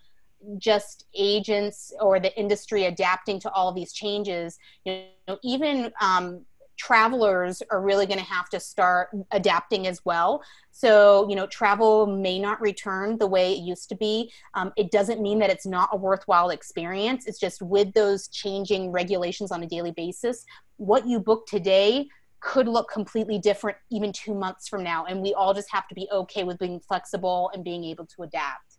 just 0.57 1.05
agents 1.15 1.93
or 1.99 2.19
the 2.19 2.37
industry 2.37 2.85
adapting 2.85 3.39
to 3.39 3.51
all 3.51 3.69
of 3.69 3.75
these 3.75 3.93
changes. 3.93 4.57
You 4.85 5.03
know, 5.27 5.37
even 5.43 5.91
um, 6.01 6.45
travelers 6.77 7.61
are 7.71 7.81
really 7.81 8.05
going 8.05 8.19
to 8.19 8.25
have 8.25 8.49
to 8.49 8.59
start 8.59 9.09
adapting 9.31 9.87
as 9.87 10.03
well. 10.05 10.43
So, 10.71 11.27
you 11.29 11.35
know, 11.35 11.47
travel 11.47 12.07
may 12.07 12.39
not 12.39 12.59
return 12.61 13.17
the 13.17 13.27
way 13.27 13.53
it 13.53 13.59
used 13.59 13.89
to 13.89 13.95
be. 13.95 14.31
Um, 14.53 14.73
it 14.75 14.91
doesn't 14.91 15.21
mean 15.21 15.39
that 15.39 15.49
it's 15.49 15.65
not 15.65 15.89
a 15.91 15.97
worthwhile 15.97 16.49
experience. 16.49 17.27
It's 17.27 17.39
just 17.39 17.61
with 17.61 17.93
those 17.93 18.27
changing 18.27 18.91
regulations 18.91 19.51
on 19.51 19.63
a 19.63 19.67
daily 19.67 19.91
basis, 19.91 20.45
what 20.77 21.07
you 21.07 21.19
book 21.19 21.45
today 21.47 22.07
could 22.39 22.67
look 22.67 22.89
completely 22.91 23.39
different 23.39 23.77
even 23.89 24.11
two 24.11 24.35
months 24.35 24.67
from 24.67 24.83
now. 24.83 25.05
And 25.05 25.21
we 25.21 25.33
all 25.33 25.53
just 25.53 25.71
have 25.71 25.87
to 25.87 25.95
be 25.95 26.09
okay 26.11 26.43
with 26.43 26.59
being 26.59 26.79
flexible 26.79 27.49
and 27.53 27.63
being 27.63 27.85
able 27.85 28.05
to 28.07 28.23
adapt. 28.23 28.77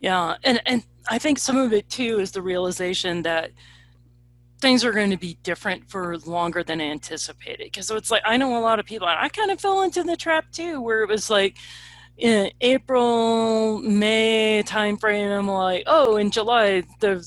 Yeah. 0.00 0.36
And, 0.44 0.60
and 0.66 0.84
I 1.08 1.18
think 1.18 1.38
some 1.38 1.56
of 1.56 1.72
it 1.72 1.88
too 1.88 2.20
is 2.20 2.32
the 2.32 2.42
realization 2.42 3.22
that 3.22 3.52
things 4.64 4.82
are 4.82 4.92
going 4.92 5.10
to 5.10 5.18
be 5.18 5.36
different 5.42 5.90
for 5.90 6.16
longer 6.20 6.64
than 6.64 6.80
anticipated. 6.80 7.64
Because 7.64 7.90
it's 7.90 8.10
like 8.10 8.22
I 8.24 8.38
know 8.38 8.58
a 8.58 8.60
lot 8.60 8.78
of 8.78 8.86
people, 8.86 9.06
and 9.06 9.20
I 9.20 9.28
kind 9.28 9.50
of 9.50 9.60
fell 9.60 9.82
into 9.82 10.02
the 10.02 10.16
trap 10.16 10.46
too, 10.52 10.80
where 10.80 11.02
it 11.02 11.08
was 11.10 11.28
like 11.28 11.58
in 12.16 12.50
April, 12.62 13.78
May 13.80 14.62
timeframe. 14.66 15.38
I'm 15.38 15.48
like, 15.48 15.82
oh, 15.86 16.16
in 16.16 16.30
July, 16.30 16.82
the 17.00 17.22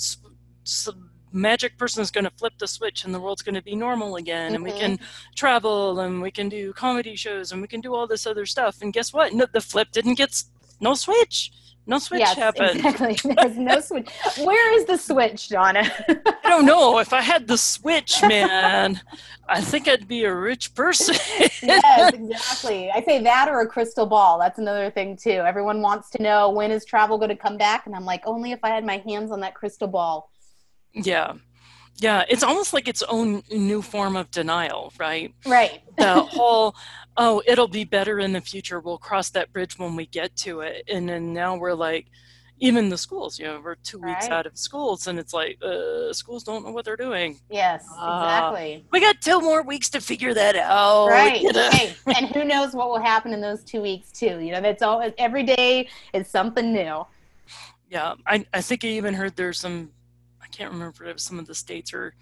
magic 1.32 1.78
person 1.78 2.02
is 2.02 2.10
going 2.10 2.23
to 2.23 2.32
flip 2.32 2.54
the 2.58 2.67
switch 2.67 3.06
and 3.06 3.13
the 3.13 3.19
world's 3.19 3.43
going 3.43 3.54
to 3.54 3.62
be 3.62 3.76
normal 3.76 4.15
again, 4.15 4.54
mm-hmm. 4.54 4.56
and 4.56 4.63
we 4.63 4.71
can 4.71 4.93
mm-hmm. 4.93 5.34
travel 5.36 6.00
and 6.00 6.19
we 6.19 6.32
can 6.32 6.50
do 6.50 6.73
comedy 6.73 7.15
shows 7.15 7.52
and 7.52 7.62
we 7.62 7.67
can 7.67 7.82
do 7.82 7.93
all 7.93 8.08
this 8.08 8.26
other 8.26 8.47
stuff. 8.47 8.82
And 8.82 8.91
guess 8.91 9.13
what? 9.13 9.32
No, 9.32 9.45
the 9.54 9.62
flip 9.62 9.91
didn't 9.91 10.15
get 10.15 10.41
no 10.82 10.95
switch. 10.95 11.52
No 11.89 12.00
switch 12.00 12.19
yes, 12.19 12.36
happened. 12.36 12.86
Exactly. 12.86 13.34
There's 13.36 13.58
no 13.58 13.80
switch. 13.80 14.10
Where 14.43 14.73
is 14.78 14.84
the 14.86 14.97
switch, 14.97 15.47
Donna? 15.47 15.89
I 16.10 16.50
don't 16.50 16.65
know. 16.65 17.00
If 17.00 17.13
I 17.13 17.21
had 17.21 17.47
the 17.47 17.58
switch, 17.58 18.21
man, 18.21 19.00
I 19.47 19.62
think 19.62 19.88
I'd 19.88 20.06
be 20.06 20.26
a 20.26 20.36
rich 20.36 20.76
person. 20.76 21.15
yes, 21.63 22.13
exactly. 22.13 22.91
I 22.91 23.02
say 23.04 23.23
that 23.23 23.47
or 23.47 23.62
a 23.62 23.67
crystal 23.67 24.06
ball. 24.06 24.38
That's 24.38 24.60
another 24.60 24.91
thing 24.91 25.15
too. 25.15 25.30
Everyone 25.30 25.82
wants 25.82 26.10
to 26.12 26.21
know 26.21 26.50
when 26.50 26.71
is 26.71 26.84
travel 26.84 27.17
going 27.17 27.30
to 27.30 27.38
come 27.38 27.58
back, 27.58 27.86
and 27.86 27.95
I'm 27.95 28.06
like, 28.06 28.23
only 28.26 28.52
if 28.52 28.60
I 28.63 28.69
had 28.69 28.86
my 28.86 28.97
hands 28.97 29.32
on 29.32 29.39
that 29.39 29.56
crystal 29.56 29.88
ball. 29.88 30.30
Yeah. 30.93 31.36
Yeah, 31.99 32.23
it's 32.29 32.43
almost 32.43 32.73
like 32.73 32.88
its 32.88 33.01
own 33.03 33.43
new 33.49 33.81
form 33.81 34.15
of 34.15 34.29
denial, 34.29 34.93
right? 34.99 35.33
Right. 35.45 35.81
The 35.97 36.21
whole, 36.21 36.75
oh, 37.17 37.41
it'll 37.47 37.67
be 37.67 37.86
better 37.86 38.19
in 38.19 38.33
the 38.33 38.41
future. 38.41 38.79
We'll 38.79 38.99
cross 38.99 39.31
that 39.31 39.51
bridge 39.51 39.79
when 39.79 39.95
we 39.95 40.05
get 40.05 40.36
to 40.38 40.62
it. 40.62 40.83
And 40.88 41.10
then 41.10 41.33
now 41.33 41.57
we're 41.57 41.73
like, 41.73 42.07
even 42.60 42.89
the 42.89 42.97
schools, 42.97 43.38
you 43.38 43.45
know, 43.45 43.62
we're 43.63 43.75
two 43.75 43.99
right. 43.99 44.15
weeks 44.15 44.29
out 44.29 44.45
of 44.45 44.57
schools, 44.57 45.07
and 45.07 45.19
it's 45.19 45.33
like, 45.33 45.62
uh, 45.63 46.12
schools 46.12 46.43
don't 46.43 46.65
know 46.65 46.71
what 46.71 46.86
they're 46.86 46.95
doing. 46.95 47.39
Yes, 47.49 47.86
uh, 47.91 48.23
exactly. 48.23 48.86
We 48.91 48.99
got 48.99 49.21
two 49.21 49.39
more 49.41 49.62
weeks 49.62 49.89
to 49.91 50.01
figure 50.01 50.33
that 50.33 50.55
out. 50.55 51.07
Right. 51.07 51.41
You 51.41 51.51
know? 51.53 51.69
hey, 51.71 51.95
and 52.15 52.27
who 52.29 52.43
knows 52.43 52.73
what 52.73 52.89
will 52.89 53.01
happen 53.01 53.33
in 53.33 53.41
those 53.41 53.63
two 53.63 53.81
weeks 53.81 54.12
too? 54.12 54.39
You 54.39 54.53
know, 54.53 54.62
that's 54.62 54.81
all. 54.81 55.07
Every 55.17 55.43
day 55.43 55.88
is 56.13 56.27
something 56.27 56.73
new. 56.73 57.05
Yeah, 57.89 58.15
I 58.25 58.45
I 58.53 58.62
think 58.62 58.83
I 58.83 58.88
even 58.88 59.13
heard 59.13 59.36
there's 59.36 59.60
some 59.60 59.91
I 60.47 60.55
can't 60.55 60.71
remember 60.71 61.05
if 61.05 61.19
some 61.19 61.39
of 61.39 61.47
the 61.47 61.55
states 61.55 61.93
or 61.93 62.13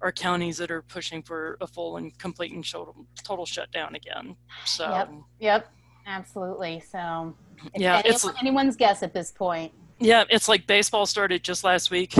or 0.00 0.12
counties 0.12 0.58
that 0.58 0.70
are 0.70 0.82
pushing 0.82 1.22
for 1.22 1.56
a 1.60 1.66
full 1.66 1.96
and 1.96 2.16
complete 2.18 2.52
and 2.52 2.68
total, 2.68 3.06
total 3.24 3.46
shutdown 3.46 3.94
again. 3.94 4.36
So 4.66 4.90
yep, 4.90 5.10
yep, 5.40 5.72
absolutely. 6.06 6.80
So 6.80 7.34
yeah, 7.74 7.98
any, 7.98 8.10
it's 8.10 8.26
anyone's 8.40 8.76
guess 8.76 9.02
at 9.02 9.14
this 9.14 9.30
point. 9.30 9.72
Yeah, 9.98 10.24
it's 10.28 10.48
like 10.48 10.66
baseball 10.66 11.06
started 11.06 11.42
just 11.42 11.64
last 11.64 11.90
week, 11.90 12.14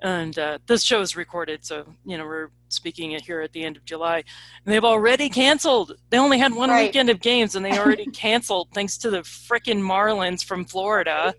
and 0.00 0.38
uh, 0.38 0.58
this 0.66 0.82
show 0.82 1.00
is 1.02 1.14
recorded, 1.14 1.64
so 1.64 1.84
you 2.04 2.16
know 2.16 2.24
we're 2.24 2.48
speaking 2.72 3.10
here 3.20 3.40
at 3.40 3.52
the 3.52 3.64
end 3.64 3.76
of 3.76 3.84
July, 3.84 4.16
and 4.16 4.72
they've 4.72 4.84
already 4.84 5.28
canceled. 5.28 5.92
They 6.10 6.18
only 6.18 6.38
had 6.38 6.54
one 6.54 6.70
right. 6.70 6.86
weekend 6.86 7.10
of 7.10 7.20
games, 7.20 7.54
and 7.54 7.64
they 7.64 7.78
already 7.78 8.06
canceled 8.12 8.68
thanks 8.72 8.96
to 8.98 9.10
the 9.10 9.20
frickin' 9.20 9.80
Marlins 9.80 10.44
from 10.44 10.64
Florida. 10.64 11.34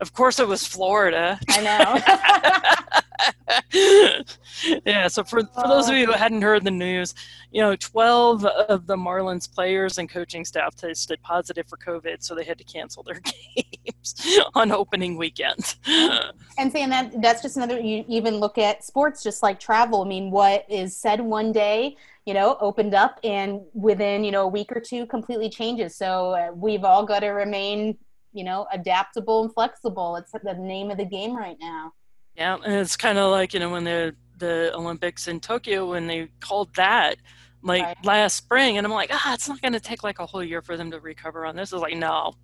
Of 0.00 0.12
course, 0.12 0.38
it 0.38 0.48
was 0.48 0.66
Florida. 0.66 1.38
I 1.48 1.60
know. 1.62 3.00
yeah, 4.84 5.08
so 5.08 5.24
for, 5.24 5.42
for 5.42 5.68
those 5.68 5.88
of 5.88 5.96
you 5.96 6.06
who 6.06 6.12
hadn't 6.12 6.42
heard 6.42 6.64
the 6.64 6.70
news, 6.70 7.14
you 7.50 7.60
know, 7.60 7.76
12 7.76 8.44
of 8.44 8.86
the 8.86 8.96
Marlins 8.96 9.52
players 9.52 9.98
and 9.98 10.08
coaching 10.08 10.44
staff 10.44 10.74
tested 10.74 11.20
positive 11.22 11.66
for 11.68 11.76
COVID, 11.76 12.22
so 12.22 12.34
they 12.34 12.44
had 12.44 12.58
to 12.58 12.64
cancel 12.64 13.02
their 13.02 13.20
games 13.56 14.38
on 14.54 14.72
opening 14.72 15.16
weekend. 15.16 15.76
and 15.86 16.72
saying 16.72 16.90
that 16.90 17.20
that's 17.22 17.42
just 17.42 17.56
another, 17.56 17.78
you 17.78 18.04
even 18.08 18.36
look 18.36 18.58
at 18.58 18.84
sports 18.84 19.22
just 19.22 19.42
like 19.42 19.60
travel. 19.60 20.02
I 20.02 20.08
mean, 20.08 20.30
what 20.30 20.64
is 20.68 20.96
said 20.96 21.20
one 21.20 21.52
day, 21.52 21.96
you 22.26 22.34
know, 22.34 22.56
opened 22.60 22.94
up 22.94 23.20
and 23.22 23.60
within, 23.74 24.24
you 24.24 24.32
know, 24.32 24.42
a 24.42 24.48
week 24.48 24.72
or 24.72 24.80
two 24.80 25.06
completely 25.06 25.50
changes. 25.50 25.94
So 25.94 26.30
uh, 26.30 26.52
we've 26.54 26.84
all 26.84 27.04
got 27.04 27.20
to 27.20 27.28
remain, 27.28 27.98
you 28.32 28.44
know, 28.44 28.66
adaptable 28.72 29.44
and 29.44 29.52
flexible. 29.52 30.16
It's 30.16 30.32
the 30.32 30.54
name 30.54 30.90
of 30.90 30.96
the 30.96 31.04
game 31.04 31.36
right 31.36 31.56
now. 31.60 31.92
Yeah, 32.36 32.56
and 32.64 32.74
it's 32.74 32.96
kind 32.96 33.18
of 33.18 33.30
like 33.30 33.54
you 33.54 33.60
know 33.60 33.70
when 33.70 33.84
the 33.84 34.14
the 34.38 34.72
Olympics 34.74 35.28
in 35.28 35.40
Tokyo 35.40 35.90
when 35.90 36.06
they 36.06 36.28
called 36.40 36.74
that 36.74 37.16
like 37.62 37.82
right. 37.82 38.04
last 38.04 38.36
spring, 38.36 38.76
and 38.76 38.86
I'm 38.86 38.92
like, 38.92 39.10
ah, 39.12 39.34
it's 39.34 39.48
not 39.48 39.60
going 39.62 39.72
to 39.72 39.80
take 39.80 40.02
like 40.02 40.18
a 40.18 40.26
whole 40.26 40.44
year 40.44 40.60
for 40.62 40.76
them 40.76 40.90
to 40.90 41.00
recover 41.00 41.46
on 41.46 41.56
this. 41.56 41.72
Is 41.72 41.80
like, 41.80 41.96
no, 41.96 42.34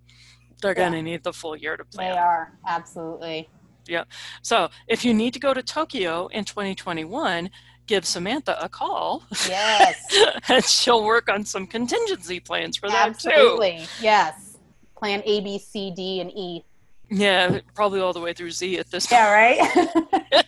they're 0.61 0.71
yeah. 0.71 0.89
going 0.89 0.93
to 0.93 1.01
need 1.01 1.23
the 1.23 1.33
full 1.33 1.55
year 1.55 1.77
to 1.77 1.85
play. 1.85 2.09
They 2.09 2.17
are 2.17 2.53
absolutely. 2.67 3.49
Yeah. 3.87 4.03
So 4.41 4.69
if 4.87 5.05
you 5.05 5.13
need 5.13 5.33
to 5.33 5.39
go 5.39 5.53
to 5.53 5.61
Tokyo 5.61 6.27
in 6.27 6.45
2021, 6.45 7.49
give 7.87 8.05
Samantha 8.05 8.57
a 8.61 8.69
call. 8.69 9.23
Yes. 9.47 10.03
and 10.49 10.63
she'll 10.63 11.03
work 11.03 11.29
on 11.29 11.45
some 11.45 11.67
contingency 11.67 12.39
plans 12.39 12.77
for 12.77 12.89
that 12.89 13.19
too. 13.19 13.29
Absolutely. 13.29 13.85
Yes. 14.01 14.57
Plan 14.95 15.21
A, 15.25 15.41
B, 15.41 15.57
C, 15.57 15.91
D, 15.95 16.21
and 16.21 16.31
E. 16.31 16.63
Yeah, 17.11 17.59
probably 17.75 17.99
all 17.99 18.13
the 18.13 18.21
way 18.21 18.33
through 18.33 18.51
Z 18.51 18.79
at 18.79 18.89
this 18.89 19.05
point. 19.05 19.19
Yeah, 19.19 19.33
right. 19.33 20.45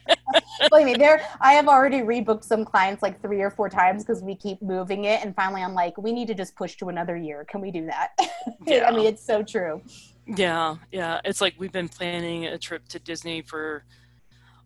Believe 0.69 0.86
me, 0.86 0.95
there. 0.95 1.21
I 1.41 1.54
have 1.54 1.67
already 1.67 1.99
rebooked 1.99 2.45
some 2.45 2.63
clients 2.63 3.04
like 3.04 3.21
three 3.21 3.41
or 3.41 3.52
four 3.52 3.69
times 3.69 4.04
because 4.04 4.23
we 4.23 4.34
keep 4.36 4.62
moving 4.62 5.04
it, 5.04 5.21
and 5.23 5.36
finally, 5.36 5.62
I'm 5.62 5.73
like, 5.73 5.97
we 5.97 6.13
need 6.13 6.28
to 6.30 6.34
just 6.34 6.56
push 6.56 6.78
to 6.78 6.88
another 6.88 7.17
year. 7.17 7.45
Can 7.45 7.60
we 7.62 7.69
do 7.71 7.86
that? 7.88 8.12
Yeah. 8.65 8.88
I 8.88 8.95
mean, 8.95 9.06
it's 9.06 9.23
so 9.23 9.43
true. 9.43 9.82
Yeah, 10.26 10.76
yeah. 10.91 11.19
It's 11.26 11.41
like 11.41 11.56
we've 11.58 11.71
been 11.71 11.89
planning 11.89 12.45
a 12.45 12.58
trip 12.58 12.88
to 12.89 12.99
Disney 12.99 13.41
for 13.41 13.84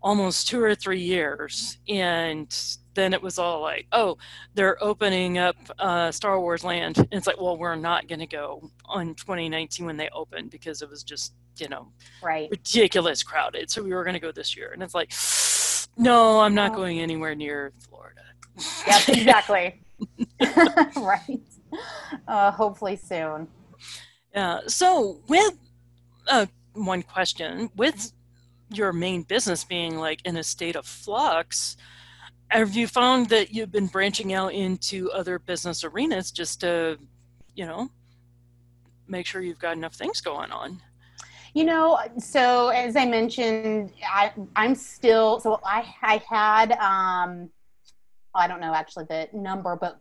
almost 0.02 0.48
two 0.48 0.62
or 0.62 0.76
three 0.76 1.00
years. 1.00 1.80
And 1.88 2.56
then 2.94 3.14
it 3.14 3.22
was 3.22 3.40
all 3.40 3.62
like, 3.62 3.88
oh, 3.92 4.18
they're 4.54 4.82
opening 4.84 5.38
up 5.38 5.56
uh, 5.80 6.12
Star 6.12 6.40
Wars 6.40 6.64
Land. 6.64 6.98
And 6.98 7.08
it's 7.12 7.28
like, 7.28 7.40
well, 7.40 7.58
we're 7.58 7.76
not 7.76 8.08
going 8.08 8.20
to 8.20 8.28
go 8.28 8.70
on 8.86 9.16
2019 9.16 9.86
when 9.86 9.98
they 9.98 10.10
open 10.10 10.48
because 10.48 10.82
it 10.82 10.90
was 10.90 11.04
just, 11.04 11.34
you 11.60 11.70
know, 11.70 11.88
right. 12.22 12.50
ridiculous 12.50 13.24
crowded. 13.24 13.70
So 13.70 13.84
we 13.84 13.94
were 13.94 14.04
going 14.04 14.14
to 14.14 14.20
go 14.20 14.32
this 14.32 14.56
year. 14.56 14.72
And 14.74 14.84
it's 14.84 14.96
like, 14.96 15.14
no, 15.98 16.40
I'm 16.40 16.56
not 16.56 16.76
going 16.76 17.00
anywhere 17.00 17.36
near 17.36 17.74
Florida. 17.90 18.22
Yep, 18.88 19.10
exactly. 19.10 19.82
right. 20.40 21.42
Uh, 22.28 22.52
hopefully 22.52 22.96
soon. 22.96 23.48
Yeah. 24.34 24.60
So 24.68 25.22
with 25.28 25.58
uh, 26.28 26.46
one 26.74 27.04
question, 27.04 27.70
with 27.76 28.12
your 28.70 28.94
main 28.94 29.24
business 29.24 29.64
being 29.64 29.98
like 29.98 30.22
in 30.26 30.38
a 30.38 30.44
state 30.44 30.76
of 30.76 30.86
flux, 30.86 31.78
have 32.50 32.76
you 32.76 32.88
found 32.88 33.30
that 33.30 33.54
you've 33.54 33.72
been 33.72 33.88
branching 33.88 34.34
out 34.34 34.54
into 34.54 35.12
other 35.12 35.40
business 35.40 35.84
arenas 35.84 36.32
just 36.32 36.62
to, 36.62 36.98
you 37.56 37.66
know, 37.66 37.90
make 39.08 39.26
sure 39.26 39.42
you've 39.42 39.60
got 39.60 39.76
enough 39.76 39.96
things 39.96 40.22
going 40.22 40.52
on? 40.52 40.82
You 41.58 41.64
know, 41.64 41.98
so 42.20 42.68
as 42.68 42.96
I 42.96 43.08
mentioned, 43.08 43.92
I, 44.08 44.32
I'm 44.56 44.76
still 44.76 45.40
so 45.40 45.60
I 45.66 45.92
I 46.04 46.22
had 46.30 46.74
um, 46.74 47.50
I 48.36 48.48
don't 48.48 48.62
know 48.62 48.76
actually 48.76 49.06
the 49.06 49.28
number, 49.34 49.76
but 49.76 50.00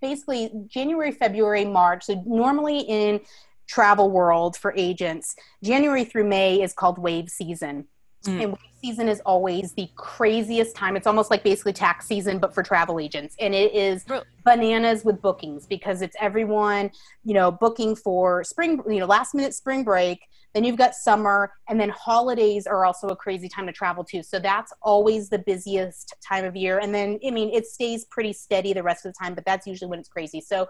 basically 0.00 0.50
January, 0.66 1.12
February, 1.12 1.66
March. 1.66 2.04
So 2.04 2.22
normally 2.24 2.78
in 2.78 3.20
travel 3.66 4.10
world 4.10 4.56
for 4.56 4.72
agents, 4.78 5.36
January 5.62 6.06
through 6.06 6.24
May 6.24 6.62
is 6.62 6.72
called 6.72 6.98
wave 6.98 7.28
season. 7.28 7.84
Mm. 8.24 8.42
And 8.42 8.52
wave 8.52 8.72
season 8.82 9.08
is 9.10 9.20
always 9.26 9.74
the 9.74 9.90
craziest 9.94 10.74
time. 10.74 10.96
It's 10.96 11.06
almost 11.06 11.30
like 11.30 11.44
basically 11.44 11.74
tax 11.74 12.06
season, 12.06 12.38
but 12.38 12.54
for 12.54 12.62
travel 12.62 12.98
agents. 12.98 13.36
And 13.38 13.54
it 13.54 13.74
is 13.74 14.06
bananas 14.42 15.04
with 15.04 15.20
bookings 15.20 15.66
because 15.66 16.00
it's 16.00 16.16
everyone, 16.18 16.92
you 17.26 17.34
know, 17.34 17.50
booking 17.50 17.94
for 17.94 18.42
spring, 18.42 18.80
you 18.88 19.00
know, 19.00 19.06
last 19.06 19.34
minute 19.34 19.52
spring 19.52 19.84
break. 19.84 20.20
Then 20.54 20.64
you've 20.64 20.76
got 20.76 20.94
summer, 20.94 21.52
and 21.68 21.78
then 21.80 21.90
holidays 21.90 22.66
are 22.66 22.84
also 22.84 23.08
a 23.08 23.16
crazy 23.16 23.48
time 23.48 23.66
to 23.66 23.72
travel 23.72 24.04
too. 24.04 24.22
So 24.22 24.38
that's 24.38 24.72
always 24.82 25.28
the 25.28 25.38
busiest 25.38 26.14
time 26.26 26.44
of 26.44 26.56
year. 26.56 26.78
And 26.78 26.94
then, 26.94 27.18
I 27.26 27.30
mean, 27.30 27.50
it 27.50 27.66
stays 27.66 28.06
pretty 28.06 28.32
steady 28.32 28.72
the 28.72 28.82
rest 28.82 29.04
of 29.04 29.12
the 29.12 29.18
time, 29.18 29.34
but 29.34 29.44
that's 29.44 29.66
usually 29.66 29.90
when 29.90 29.98
it's 29.98 30.08
crazy. 30.08 30.40
So 30.40 30.68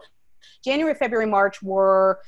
January, 0.64 0.94
February, 0.94 1.26
March 1.26 1.62
were 1.62 2.20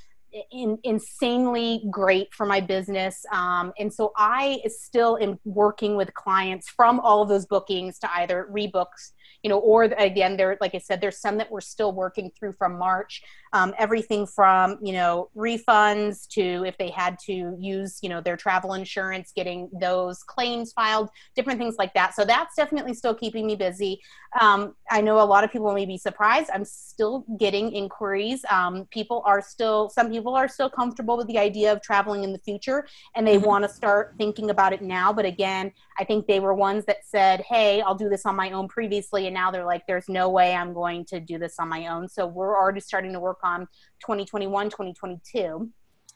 in, 0.52 0.78
insanely 0.84 1.82
great 1.90 2.32
for 2.32 2.46
my 2.46 2.60
business. 2.60 3.24
Um, 3.32 3.72
and 3.78 3.92
so 3.92 4.12
I 4.16 4.60
still 4.68 5.18
am 5.20 5.38
working 5.44 5.96
with 5.96 6.14
clients 6.14 6.68
from 6.68 7.00
all 7.00 7.22
of 7.22 7.28
those 7.28 7.46
bookings 7.46 7.98
to 8.00 8.12
either 8.14 8.48
rebooks 8.52 9.12
you 9.42 9.48
know, 9.48 9.58
or 9.58 9.84
again, 9.84 10.36
there, 10.36 10.56
like 10.60 10.74
I 10.74 10.78
said, 10.78 11.00
there's 11.00 11.18
some 11.18 11.38
that 11.38 11.50
we're 11.50 11.60
still 11.60 11.92
working 11.92 12.30
through 12.38 12.52
from 12.52 12.78
March. 12.78 13.22
Um, 13.52 13.74
everything 13.78 14.26
from 14.26 14.78
you 14.82 14.92
know 14.92 15.30
refunds 15.36 16.28
to 16.28 16.64
if 16.64 16.76
they 16.78 16.90
had 16.90 17.18
to 17.26 17.56
use 17.58 17.98
you 18.02 18.08
know 18.08 18.20
their 18.20 18.36
travel 18.36 18.74
insurance, 18.74 19.32
getting 19.34 19.70
those 19.80 20.22
claims 20.22 20.72
filed, 20.72 21.08
different 21.34 21.58
things 21.58 21.76
like 21.78 21.94
that. 21.94 22.14
So 22.14 22.24
that's 22.24 22.54
definitely 22.56 22.94
still 22.94 23.14
keeping 23.14 23.46
me 23.46 23.56
busy. 23.56 24.00
Um, 24.40 24.74
I 24.90 25.00
know 25.00 25.20
a 25.20 25.24
lot 25.24 25.42
of 25.42 25.50
people 25.50 25.72
may 25.74 25.86
be 25.86 25.98
surprised. 25.98 26.50
I'm 26.54 26.64
still 26.64 27.24
getting 27.38 27.72
inquiries. 27.72 28.44
Um, 28.48 28.86
people 28.92 29.22
are 29.26 29.42
still, 29.42 29.90
some 29.90 30.08
people 30.08 30.36
are 30.36 30.46
still 30.46 30.70
comfortable 30.70 31.16
with 31.16 31.26
the 31.26 31.38
idea 31.38 31.72
of 31.72 31.82
traveling 31.82 32.22
in 32.22 32.32
the 32.32 32.38
future, 32.38 32.86
and 33.16 33.26
they 33.26 33.36
mm-hmm. 33.36 33.46
want 33.46 33.64
to 33.64 33.68
start 33.68 34.14
thinking 34.18 34.50
about 34.50 34.72
it 34.72 34.82
now. 34.82 35.12
But 35.12 35.24
again, 35.24 35.72
I 35.98 36.04
think 36.04 36.26
they 36.26 36.38
were 36.38 36.54
ones 36.54 36.84
that 36.84 37.04
said, 37.04 37.42
"Hey, 37.48 37.80
I'll 37.80 37.96
do 37.96 38.08
this 38.08 38.24
on 38.24 38.36
my 38.36 38.50
own." 38.52 38.68
Previously 38.68 39.26
and 39.26 39.34
now 39.34 39.50
they're 39.50 39.64
like 39.64 39.86
there's 39.86 40.08
no 40.08 40.28
way 40.28 40.54
i'm 40.54 40.72
going 40.74 41.04
to 41.04 41.20
do 41.20 41.38
this 41.38 41.54
on 41.58 41.68
my 41.68 41.86
own 41.86 42.08
so 42.08 42.26
we're 42.26 42.56
already 42.56 42.80
starting 42.80 43.12
to 43.12 43.20
work 43.20 43.38
on 43.42 43.60
2021 44.00 44.66
2022 44.66 45.70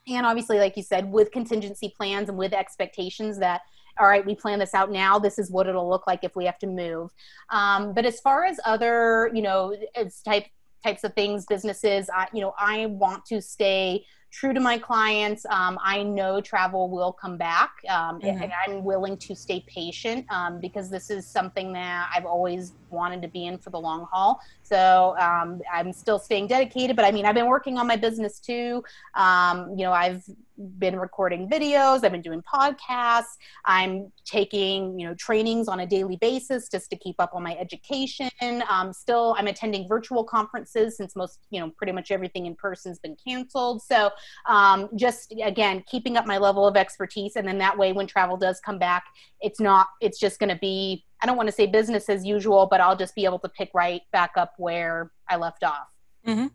and 0.07 0.25
obviously 0.25 0.59
like 0.59 0.77
you 0.77 0.83
said 0.83 1.11
with 1.11 1.31
contingency 1.31 1.93
plans 1.95 2.29
and 2.29 2.37
with 2.37 2.53
expectations 2.53 3.39
that 3.39 3.61
all 3.99 4.07
right 4.07 4.25
we 4.25 4.35
plan 4.35 4.59
this 4.59 4.73
out 4.73 4.91
now 4.91 5.17
this 5.17 5.39
is 5.39 5.51
what 5.51 5.67
it'll 5.67 5.89
look 5.89 6.07
like 6.07 6.23
if 6.23 6.35
we 6.35 6.45
have 6.45 6.59
to 6.59 6.67
move. 6.67 7.11
Um, 7.49 7.93
but 7.93 8.05
as 8.05 8.19
far 8.19 8.45
as 8.45 8.59
other 8.65 9.31
you 9.33 9.41
know 9.41 9.75
type 10.23 10.45
types 10.83 11.03
of 11.03 11.13
things 11.15 11.45
businesses 11.47 12.09
I, 12.13 12.27
you 12.31 12.41
know 12.41 12.53
i 12.59 12.85
want 12.85 13.25
to 13.25 13.41
stay 13.41 14.05
true 14.35 14.53
to 14.53 14.59
my 14.59 14.77
clients. 14.77 15.45
Um, 15.49 15.79
I 15.81 16.03
know 16.03 16.41
travel 16.41 16.89
will 16.89 17.13
come 17.13 17.37
back, 17.37 17.71
um, 17.87 18.19
mm-hmm. 18.19 18.43
and 18.43 18.51
I'm 18.67 18.83
willing 18.83 19.15
to 19.17 19.33
stay 19.33 19.63
patient 19.65 20.25
um, 20.29 20.59
because 20.59 20.89
this 20.89 21.09
is 21.09 21.25
something 21.25 21.71
that 21.71 22.09
I've 22.13 22.25
always 22.25 22.73
wanted 22.89 23.21
to 23.21 23.29
be 23.29 23.45
in 23.45 23.57
for 23.57 23.69
the 23.69 23.79
long 23.79 24.07
haul. 24.11 24.41
So 24.61 25.15
um, 25.19 25.61
I'm 25.73 25.93
still 25.93 26.19
staying 26.19 26.47
dedicated, 26.47 26.97
but 26.97 27.05
I 27.05 27.11
mean, 27.11 27.25
I've 27.25 27.35
been 27.35 27.47
working 27.47 27.77
on 27.77 27.87
my 27.87 27.95
business 27.95 28.39
too. 28.39 28.83
Um, 29.13 29.69
you 29.77 29.85
know, 29.85 29.93
I've 29.93 30.23
been 30.57 30.97
recording 30.97 31.49
videos, 31.49 32.03
I've 32.03 32.11
been 32.11 32.21
doing 32.21 32.41
podcasts, 32.41 33.35
I'm 33.65 34.11
taking, 34.25 34.99
you 34.99 35.07
know, 35.07 35.15
trainings 35.15 35.67
on 35.67 35.81
a 35.81 35.87
daily 35.87 36.17
basis 36.17 36.69
just 36.69 36.89
to 36.91 36.95
keep 36.95 37.15
up 37.19 37.31
on 37.33 37.43
my 37.43 37.55
education. 37.57 38.29
Um, 38.69 38.93
still, 38.93 39.35
I'm 39.37 39.47
attending 39.47 39.87
virtual 39.87 40.23
conferences 40.23 40.97
since 40.97 41.15
most, 41.15 41.39
you 41.49 41.59
know, 41.59 41.71
pretty 41.77 41.93
much 41.93 42.11
everything 42.11 42.45
in 42.45 42.55
person 42.55 42.91
has 42.91 42.99
been 42.99 43.15
canceled. 43.25 43.81
So 43.81 44.11
um, 44.47 44.89
just 44.95 45.33
again, 45.43 45.83
keeping 45.87 46.17
up 46.17 46.25
my 46.25 46.37
level 46.37 46.67
of 46.67 46.75
expertise. 46.75 47.35
And 47.35 47.47
then 47.47 47.57
that 47.59 47.77
way, 47.77 47.93
when 47.93 48.07
travel 48.07 48.37
does 48.37 48.59
come 48.59 48.79
back, 48.79 49.03
it's 49.41 49.59
not, 49.59 49.87
it's 50.01 50.19
just 50.19 50.39
going 50.39 50.49
to 50.49 50.59
be 50.59 51.05
I 51.21 51.25
don't 51.25 51.37
want 51.37 51.47
to 51.47 51.55
say 51.55 51.65
business 51.65 52.07
as 52.09 52.25
usual, 52.25 52.67
but 52.69 52.81
I'll 52.81 52.95
just 52.95 53.15
be 53.15 53.25
able 53.25 53.39
to 53.39 53.49
pick 53.49 53.71
right 53.73 54.01
back 54.11 54.31
up 54.35 54.53
where 54.57 55.11
I 55.27 55.37
left 55.37 55.63
off. 55.63 55.87
Mm-hmm. 56.27 56.47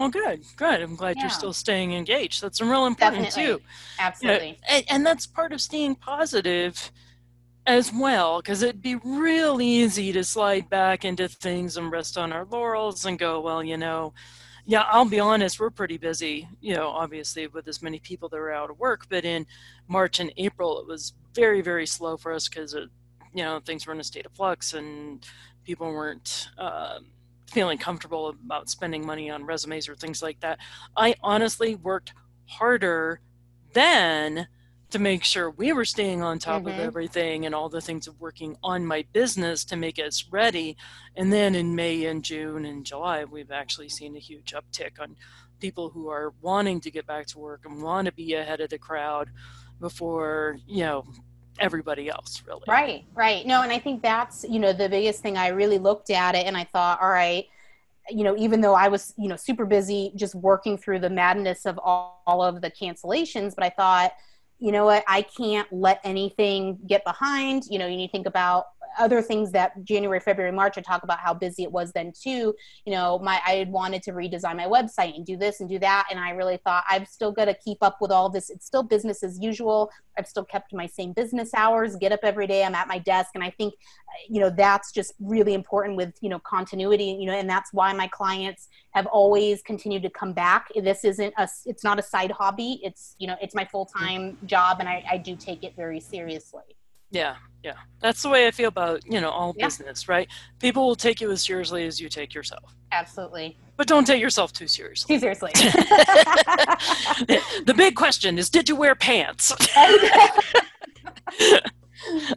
Well, 0.00 0.08
good, 0.08 0.42
good. 0.56 0.80
I'm 0.80 0.96
glad 0.96 1.16
yeah. 1.16 1.24
you're 1.24 1.30
still 1.30 1.52
staying 1.52 1.92
engaged. 1.92 2.40
That's 2.40 2.62
a 2.62 2.64
real 2.64 2.86
important 2.86 3.24
Definitely. 3.24 3.58
too. 3.58 3.62
Absolutely. 3.98 4.46
You 4.46 4.52
know, 4.52 4.58
and, 4.70 4.84
and 4.88 5.06
that's 5.06 5.26
part 5.26 5.52
of 5.52 5.60
staying 5.60 5.96
positive 5.96 6.90
as 7.66 7.92
well, 7.92 8.40
because 8.40 8.62
it'd 8.62 8.80
be 8.80 8.94
real 8.94 9.60
easy 9.60 10.10
to 10.12 10.24
slide 10.24 10.70
back 10.70 11.04
into 11.04 11.28
things 11.28 11.76
and 11.76 11.92
rest 11.92 12.16
on 12.16 12.32
our 12.32 12.46
laurels 12.46 13.04
and 13.04 13.18
go, 13.18 13.42
well, 13.42 13.62
you 13.62 13.76
know, 13.76 14.14
yeah, 14.64 14.86
I'll 14.90 15.04
be 15.04 15.20
honest, 15.20 15.60
we're 15.60 15.68
pretty 15.68 15.98
busy, 15.98 16.48
you 16.62 16.74
know, 16.74 16.88
obviously 16.88 17.46
with 17.48 17.68
as 17.68 17.82
many 17.82 17.98
people 17.98 18.30
that 18.30 18.38
are 18.38 18.52
out 18.52 18.70
of 18.70 18.78
work, 18.78 19.06
but 19.10 19.26
in 19.26 19.46
March 19.86 20.18
and 20.18 20.32
April, 20.38 20.80
it 20.80 20.86
was 20.86 21.12
very, 21.34 21.60
very 21.60 21.86
slow 21.86 22.16
for 22.16 22.32
us 22.32 22.48
because 22.48 22.72
you 22.72 23.44
know 23.44 23.60
things 23.60 23.86
were 23.86 23.92
in 23.92 24.00
a 24.00 24.04
state 24.04 24.26
of 24.26 24.32
flux 24.32 24.72
and 24.72 25.26
people 25.64 25.86
weren't 25.92 26.48
uh, 26.58 26.98
feeling 27.50 27.78
comfortable 27.78 28.28
about 28.28 28.70
spending 28.70 29.04
money 29.04 29.30
on 29.30 29.44
resumes 29.44 29.88
or 29.88 29.96
things 29.96 30.22
like 30.22 30.40
that. 30.40 30.58
I 30.96 31.16
honestly 31.22 31.74
worked 31.74 32.12
harder 32.46 33.20
then 33.72 34.48
to 34.90 34.98
make 34.98 35.22
sure 35.22 35.50
we 35.50 35.72
were 35.72 35.84
staying 35.84 36.22
on 36.22 36.38
top 36.38 36.62
mm-hmm. 36.62 36.80
of 36.80 36.80
everything 36.80 37.46
and 37.46 37.54
all 37.54 37.68
the 37.68 37.80
things 37.80 38.06
of 38.08 38.20
working 38.20 38.56
on 38.62 38.84
my 38.84 39.04
business 39.12 39.64
to 39.64 39.76
make 39.76 39.98
us 39.98 40.24
ready. 40.30 40.76
And 41.16 41.32
then 41.32 41.54
in 41.54 41.74
May 41.74 42.06
and 42.06 42.24
June 42.24 42.64
and 42.64 42.84
July, 42.84 43.24
we've 43.24 43.52
actually 43.52 43.88
seen 43.88 44.16
a 44.16 44.20
huge 44.20 44.52
uptick 44.52 45.00
on 45.00 45.16
people 45.60 45.90
who 45.90 46.08
are 46.08 46.32
wanting 46.40 46.80
to 46.80 46.90
get 46.90 47.06
back 47.06 47.26
to 47.26 47.38
work 47.38 47.62
and 47.64 47.82
want 47.82 48.06
to 48.06 48.12
be 48.12 48.34
ahead 48.34 48.60
of 48.60 48.70
the 48.70 48.78
crowd 48.78 49.30
before, 49.78 50.58
you 50.66 50.82
know, 50.82 51.06
everybody 51.60 52.08
else 52.08 52.42
really. 52.46 52.62
Right 52.66 53.04
right. 53.14 53.46
No 53.46 53.62
and 53.62 53.72
i 53.72 53.78
think 53.78 54.02
that's 54.02 54.44
you 54.48 54.58
know 54.58 54.72
the 54.72 54.88
biggest 54.88 55.20
thing 55.20 55.36
i 55.36 55.48
really 55.48 55.78
looked 55.78 56.10
at 56.10 56.34
it 56.34 56.46
and 56.46 56.56
i 56.56 56.64
thought 56.64 57.00
all 57.00 57.10
right 57.10 57.46
you 58.08 58.24
know 58.24 58.36
even 58.36 58.60
though 58.60 58.74
i 58.74 58.88
was 58.88 59.14
you 59.16 59.28
know 59.28 59.36
super 59.36 59.64
busy 59.64 60.12
just 60.16 60.34
working 60.34 60.76
through 60.76 60.98
the 60.98 61.10
madness 61.10 61.66
of 61.66 61.78
all, 61.82 62.22
all 62.26 62.42
of 62.42 62.60
the 62.60 62.70
cancellations 62.70 63.54
but 63.54 63.64
i 63.64 63.70
thought 63.70 64.12
you 64.60 64.72
know 64.72 64.84
what? 64.84 65.02
I 65.08 65.22
can't 65.22 65.66
let 65.72 66.00
anything 66.04 66.78
get 66.86 67.02
behind. 67.02 67.64
You 67.68 67.78
know 67.78 67.86
you 67.86 67.96
need 67.96 68.08
to 68.08 68.12
think 68.12 68.26
about 68.26 68.66
other 68.98 69.22
things 69.22 69.52
that 69.52 69.84
January, 69.84 70.20
February, 70.20 70.52
March, 70.52 70.76
I 70.78 70.80
talk 70.80 71.02
about 71.02 71.18
how 71.18 71.34
busy 71.34 71.62
it 71.62 71.72
was 71.72 71.92
then 71.92 72.12
too. 72.12 72.54
You 72.84 72.92
know, 72.92 73.18
my 73.18 73.40
I 73.46 73.52
had 73.52 73.70
wanted 73.70 74.02
to 74.04 74.12
redesign 74.12 74.56
my 74.56 74.66
website 74.66 75.14
and 75.16 75.24
do 75.24 75.36
this 75.36 75.60
and 75.60 75.68
do 75.68 75.78
that, 75.78 76.08
and 76.10 76.18
I 76.18 76.30
really 76.30 76.58
thought 76.58 76.84
I've 76.88 77.06
still 77.08 77.32
got 77.32 77.46
to 77.46 77.54
keep 77.54 77.78
up 77.82 77.98
with 78.00 78.10
all 78.10 78.28
this. 78.28 78.50
It's 78.50 78.66
still 78.66 78.82
business 78.82 79.22
as 79.22 79.38
usual. 79.40 79.90
I've 80.18 80.26
still 80.26 80.44
kept 80.44 80.74
my 80.74 80.86
same 80.86 81.12
business 81.12 81.54
hours. 81.54 81.96
Get 81.96 82.12
up 82.12 82.20
every 82.22 82.46
day. 82.46 82.64
I'm 82.64 82.74
at 82.74 82.88
my 82.88 82.98
desk, 82.98 83.30
and 83.34 83.44
I 83.44 83.50
think, 83.50 83.74
you 84.28 84.40
know, 84.40 84.50
that's 84.50 84.92
just 84.92 85.14
really 85.20 85.54
important 85.54 85.96
with 85.96 86.14
you 86.20 86.28
know 86.28 86.38
continuity. 86.40 87.16
You 87.20 87.26
know, 87.26 87.34
and 87.34 87.48
that's 87.48 87.72
why 87.72 87.92
my 87.92 88.08
clients 88.08 88.68
have 88.92 89.06
always 89.06 89.62
continued 89.62 90.02
to 90.02 90.10
come 90.10 90.32
back. 90.32 90.68
This 90.74 91.04
isn't 91.04 91.34
a. 91.38 91.48
It's 91.66 91.84
not 91.84 91.98
a 91.98 92.02
side 92.02 92.30
hobby. 92.30 92.80
It's 92.82 93.14
you 93.18 93.26
know, 93.26 93.36
it's 93.40 93.54
my 93.54 93.64
full 93.64 93.86
time 93.86 94.38
job, 94.46 94.78
and 94.80 94.88
I, 94.88 95.04
I 95.10 95.16
do 95.18 95.36
take 95.36 95.64
it 95.64 95.74
very 95.76 96.00
seriously. 96.00 96.76
Yeah, 97.10 97.36
yeah. 97.62 97.74
That's 98.00 98.22
the 98.22 98.28
way 98.28 98.46
I 98.46 98.50
feel 98.50 98.68
about, 98.68 99.04
you 99.06 99.20
know, 99.20 99.30
all 99.30 99.54
Yeah. 99.56 99.66
business, 99.66 100.08
right? 100.08 100.28
People 100.58 100.86
will 100.86 100.96
take 100.96 101.20
you 101.20 101.30
as 101.30 101.44
seriously 101.44 101.86
as 101.86 102.00
you 102.00 102.08
take 102.08 102.34
yourself. 102.34 102.74
Absolutely. 102.92 103.56
But 103.76 103.86
don't 103.86 104.06
take 104.06 104.20
yourself 104.20 104.52
too 104.52 104.66
seriously. 104.68 105.14
Too 105.16 105.20
seriously. 105.20 105.50
the 107.64 107.74
big 107.76 107.94
question 107.96 108.38
is 108.38 108.50
did 108.50 108.68
you 108.68 108.76
wear 108.76 108.94
pants? 108.94 109.52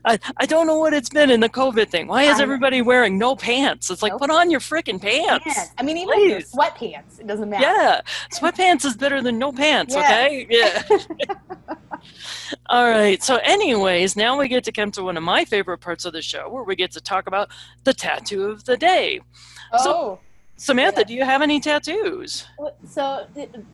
I, 0.05 0.19
I 0.37 0.45
don't 0.45 0.67
know 0.67 0.77
what 0.77 0.93
it's 0.93 1.09
been 1.09 1.29
in 1.29 1.39
the 1.39 1.49
COVID 1.49 1.89
thing. 1.89 2.07
Why 2.07 2.23
is 2.23 2.39
everybody 2.39 2.81
wearing 2.81 3.17
no 3.17 3.35
pants? 3.35 3.89
It's 3.89 4.01
like, 4.01 4.11
Nope. 4.13 4.21
put 4.21 4.29
on 4.29 4.51
your 4.51 4.59
freaking 4.59 5.01
pants. 5.01 5.45
Pants. 5.45 5.71
I 5.77 5.83
mean, 5.83 5.97
even 5.97 6.19
if 6.19 6.51
sweatpants, 6.51 7.19
it 7.19 7.27
doesn't 7.27 7.49
matter. 7.49 7.63
Yeah, 7.63 8.01
sweatpants 8.33 8.85
is 8.85 8.95
better 8.95 9.21
than 9.21 9.39
no 9.39 9.51
pants, 9.51 9.95
Yeah. 9.95 10.01
okay? 10.01 10.47
Yeah. 10.49 10.83
All 12.69 12.89
right. 12.89 13.21
So, 13.23 13.37
anyways, 13.37 14.15
now 14.15 14.37
we 14.37 14.47
get 14.47 14.63
to 14.65 14.71
come 14.71 14.91
to 14.91 15.03
one 15.03 15.17
of 15.17 15.23
my 15.23 15.45
favorite 15.45 15.79
parts 15.79 16.05
of 16.05 16.13
the 16.13 16.21
show 16.21 16.49
where 16.49 16.63
we 16.63 16.75
get 16.75 16.91
to 16.91 17.01
talk 17.01 17.27
about 17.27 17.49
the 17.83 17.93
tattoo 17.93 18.45
of 18.45 18.65
the 18.65 18.77
day. 18.77 19.21
Oh, 19.73 20.19
Samantha, 20.55 20.99
Yeah. 21.01 21.03
do 21.05 21.13
you 21.13 21.23
have 21.25 21.41
any 21.41 21.59
tattoos? 21.59 22.45
so 22.87 23.25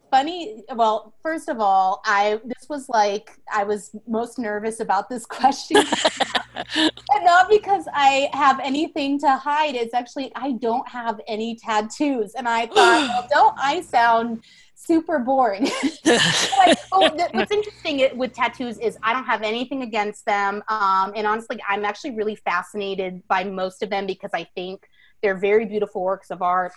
funny. 0.09 0.63
Well, 0.73 1.13
first 1.21 1.49
of 1.49 1.59
all, 1.59 2.01
I 2.05 2.39
this 2.45 2.67
was 2.69 2.87
like 2.89 3.37
I 3.53 3.63
was 3.63 3.91
most 4.07 4.39
nervous 4.39 4.79
about 4.79 5.09
this 5.09 5.25
question, 5.37 5.77
and 6.75 6.91
not 7.25 7.49
because 7.49 7.85
I 7.93 8.29
have 8.33 8.59
anything 8.63 9.19
to 9.19 9.35
hide. 9.35 9.75
It's 9.75 9.93
actually 9.93 10.31
I 10.35 10.53
don't 10.53 10.87
have 10.87 11.19
any 11.27 11.55
tattoos, 11.55 12.33
and 12.33 12.47
I 12.47 12.67
thought, 12.67 12.75
well, 12.75 13.27
don't 13.31 13.55
I 13.59 13.81
sound 13.81 14.43
super 14.75 15.19
boring? 15.19 15.63
like, 16.05 16.77
oh, 16.93 17.09
th- 17.09 17.29
what's 17.33 17.51
interesting 17.51 18.17
with 18.17 18.33
tattoos 18.33 18.79
is 18.79 18.97
I 19.03 19.13
don't 19.13 19.25
have 19.25 19.41
anything 19.43 19.83
against 19.83 20.25
them, 20.25 20.63
um, 20.69 21.11
and 21.15 21.27
honestly, 21.27 21.59
I'm 21.67 21.83
actually 21.83 22.11
really 22.11 22.35
fascinated 22.35 23.21
by 23.27 23.43
most 23.43 23.83
of 23.83 23.89
them 23.89 24.05
because 24.07 24.31
I 24.33 24.45
think 24.55 24.87
they're 25.21 25.37
very 25.37 25.65
beautiful 25.65 26.01
works 26.01 26.29
of 26.31 26.41
art, 26.41 26.71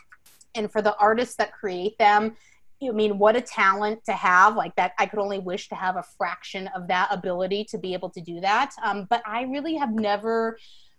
and 0.54 0.70
for 0.70 0.82
the 0.82 0.96
artists 0.96 1.36
that 1.36 1.52
create 1.52 1.96
them. 1.98 2.36
I 2.84 2.90
mean, 2.90 3.16
what 3.16 3.36
a 3.36 3.40
talent 3.40 4.04
to 4.06 4.12
have! 4.12 4.56
Like 4.56 4.74
that, 4.74 4.92
I 4.98 5.06
could 5.06 5.20
only 5.20 5.38
wish 5.38 5.68
to 5.68 5.76
have 5.76 5.96
a 5.96 6.02
fraction 6.18 6.68
of 6.74 6.88
that 6.88 7.08
ability 7.12 7.64
to 7.66 7.78
be 7.78 7.92
able 7.92 8.10
to 8.10 8.20
do 8.20 8.40
that. 8.40 8.72
Um, 8.82 9.06
but 9.08 9.22
I 9.24 9.42
really 9.42 9.76
have 9.76 9.92
never, 9.92 10.58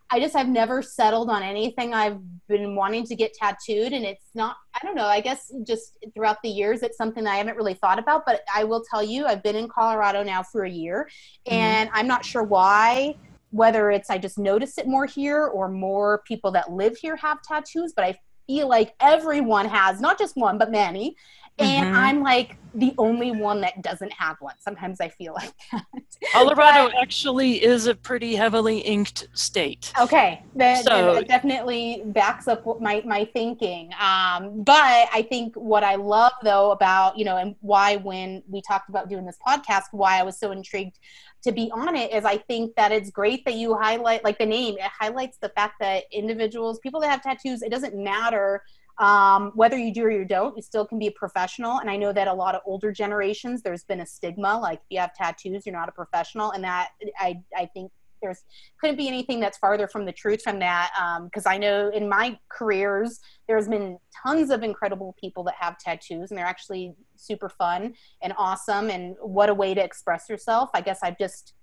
I 0.10 0.22
just 0.22 0.34
have 0.34 0.48
never 0.48 0.82
settled 0.82 1.30
on 1.30 1.44
anything 1.44 1.94
I've 1.94 2.20
been 2.48 2.78
wanting 2.78 3.06
to 3.08 3.16
get 3.16 3.34
tattooed, 3.34 3.92
and 3.92 4.06
it's 4.06 4.30
not. 4.34 4.56
I 4.74 4.86
don't 4.86 4.96
know. 4.96 5.08
I 5.08 5.20
guess 5.20 5.52
just 5.68 5.98
throughout 6.14 6.42
the 6.42 6.50
years, 6.50 6.84
it's 6.84 6.98
something 6.98 7.28
I 7.28 7.36
haven't 7.36 7.58
really 7.58 7.74
thought 7.74 8.00
about. 8.00 8.26
But 8.26 8.44
I 8.56 8.64
will 8.64 8.86
tell 8.90 9.04
you, 9.04 9.26
I've 9.26 9.44
been 9.44 9.58
in 9.58 9.68
Colorado 9.68 10.24
now 10.24 10.42
for 10.42 10.64
a 10.64 10.72
year, 10.72 11.10
and 11.46 11.90
I'm 11.92 12.08
not 12.08 12.24
sure 12.24 12.44
why. 12.44 13.18
Whether 13.54 13.92
it's 13.92 14.10
I 14.10 14.18
just 14.18 14.40
notice 14.40 14.78
it 14.80 14.88
more 14.88 15.06
here, 15.06 15.46
or 15.46 15.70
more 15.70 16.24
people 16.28 16.52
that 16.52 16.72
live 16.72 16.98
here 16.98 17.16
have 17.16 17.42
tattoos, 17.44 17.94
but 17.96 18.04
I 18.04 18.20
feel 18.48 18.68
like 18.68 18.96
everyone 19.00 19.68
has 19.68 20.02
not 20.02 20.18
just 20.18 20.36
one, 20.36 20.58
but 20.58 20.72
many. 20.72 21.16
And 21.60 21.86
Mhm. 21.88 21.94
I'm 21.96 22.24
like 22.24 22.58
the 22.74 22.96
only 22.98 23.30
one 23.30 23.62
that 23.62 23.80
doesn't 23.84 24.12
have 24.14 24.38
one. 24.40 24.56
Sometimes 24.60 25.00
I 25.00 25.10
feel 25.10 25.34
like 25.36 25.54
that. 25.72 25.84
Colorado 26.32 26.90
But- 26.90 27.02
actually 27.02 27.64
is 27.64 27.86
a 27.86 27.94
pretty 27.94 28.36
heavily 28.36 28.80
inked 28.80 29.28
state. 29.34 29.94
Okay, 30.02 30.42
that, 30.56 30.84
So- 30.84 31.14
that 31.16 31.28
definitely 31.28 32.02
backs 32.08 32.48
up 32.48 32.66
my 32.82 33.04
my 33.06 33.26
thinking. 33.26 33.92
Um, 34.00 34.64
but 34.64 35.08
I 35.14 35.26
think 35.30 35.54
what 35.56 35.84
I 35.84 35.96
love 35.96 36.32
though 36.44 36.72
about 36.72 37.18
you 37.18 37.26
know 37.26 37.38
and 37.38 37.56
why 37.62 37.98
when 37.98 38.42
we 38.48 38.62
talked 38.62 38.90
about 38.90 39.08
doing 39.10 39.26
this 39.26 39.38
podcast, 39.46 39.84
why 39.92 40.20
I 40.20 40.24
was 40.24 40.40
so 40.40 40.52
intrigued 40.52 40.98
to 41.44 41.52
be 41.52 41.70
on 41.72 41.96
it 41.96 42.12
is 42.12 42.26
I 42.26 42.38
think 42.38 42.74
that 42.78 42.92
it's 42.92 43.12
great 43.12 43.44
that 43.46 43.54
you 43.56 43.76
highlight 43.76 44.24
like 44.24 44.40
the 44.40 44.46
name. 44.46 44.76
It 44.80 44.90
highlights 45.00 45.38
the 45.38 45.50
fact 45.50 45.76
that 45.82 46.06
individuals, 46.12 46.80
people 46.80 47.02
that 47.02 47.10
have 47.12 47.22
tattoos, 47.22 47.62
it 47.62 47.70
doesn't 47.70 47.96
matter 47.96 48.64
um, 49.00 49.52
whether 49.56 49.78
you 49.78 49.94
do 49.94 50.04
or 50.04 50.12
you 50.12 50.26
don't, 50.26 50.56
you 50.56 50.62
still 50.62 50.86
can 50.86 51.00
be 51.00 51.08
a 51.08 51.12
professional. 51.12 51.80
And 51.80 51.90
I 51.90 51.98
know 51.98 52.14
that 52.14 52.28
a 52.28 52.34
lot 52.34 52.56
of 52.56 52.62
older 52.66 52.92
generations, 52.92 53.62
there's 53.62 53.84
been 53.84 54.02
a 54.02 54.06
stigma 54.06 54.60
like 54.60 54.80
if 54.80 54.86
you 54.90 55.00
have 55.00 55.14
tattoos, 55.16 55.66
you're 55.66 55.76
not 55.76 55.90
a 55.90 55.94
professional, 55.94 56.52
and 56.52 56.64
that 56.64 56.90
I 57.18 57.42
I 57.56 57.66
think 57.74 57.92
there's 58.22 58.44
couldn't 58.80 58.96
be 58.96 59.08
anything 59.08 59.40
that's 59.40 59.58
farther 59.58 59.88
from 59.88 60.06
the 60.06 60.12
truth 60.12 60.42
from 60.42 60.58
that. 60.60 60.92
Because 61.26 61.46
i 61.46 61.58
know 61.58 61.90
in 61.90 62.08
my 62.10 62.40
careers 62.50 63.20
there's 63.48 63.68
been 63.68 63.98
tons 64.26 64.50
of 64.50 64.64
incredible 64.64 65.16
people 65.20 65.44
that 65.44 65.56
have 65.60 65.78
tattoos 65.78 66.32
and 66.32 66.38
they're 66.38 66.46
actually 66.46 66.96
super 67.18 67.50
fun 67.50 67.94
and 68.22 68.34
awesome. 68.38 68.90
And 68.90 69.16
what 69.22 69.50
a 69.50 69.54
way 69.54 69.74
to 69.74 69.84
express 69.84 70.30
yourself. 70.30 70.70
I 70.74 70.82
guess 70.82 71.00
i've 71.04 71.18
just 71.18 71.54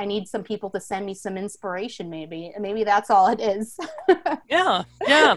i 0.00 0.04
need 0.04 0.26
some 0.26 0.42
people 0.42 0.70
to 0.70 0.80
send 0.80 1.04
me 1.06 1.14
some 1.14 1.36
inspiration 1.36 2.08
maybe 2.10 2.52
maybe 2.58 2.82
that's 2.84 3.10
all 3.10 3.26
it 3.28 3.40
is 3.40 3.76
Yeah, 4.48 4.82
yeah. 5.06 5.36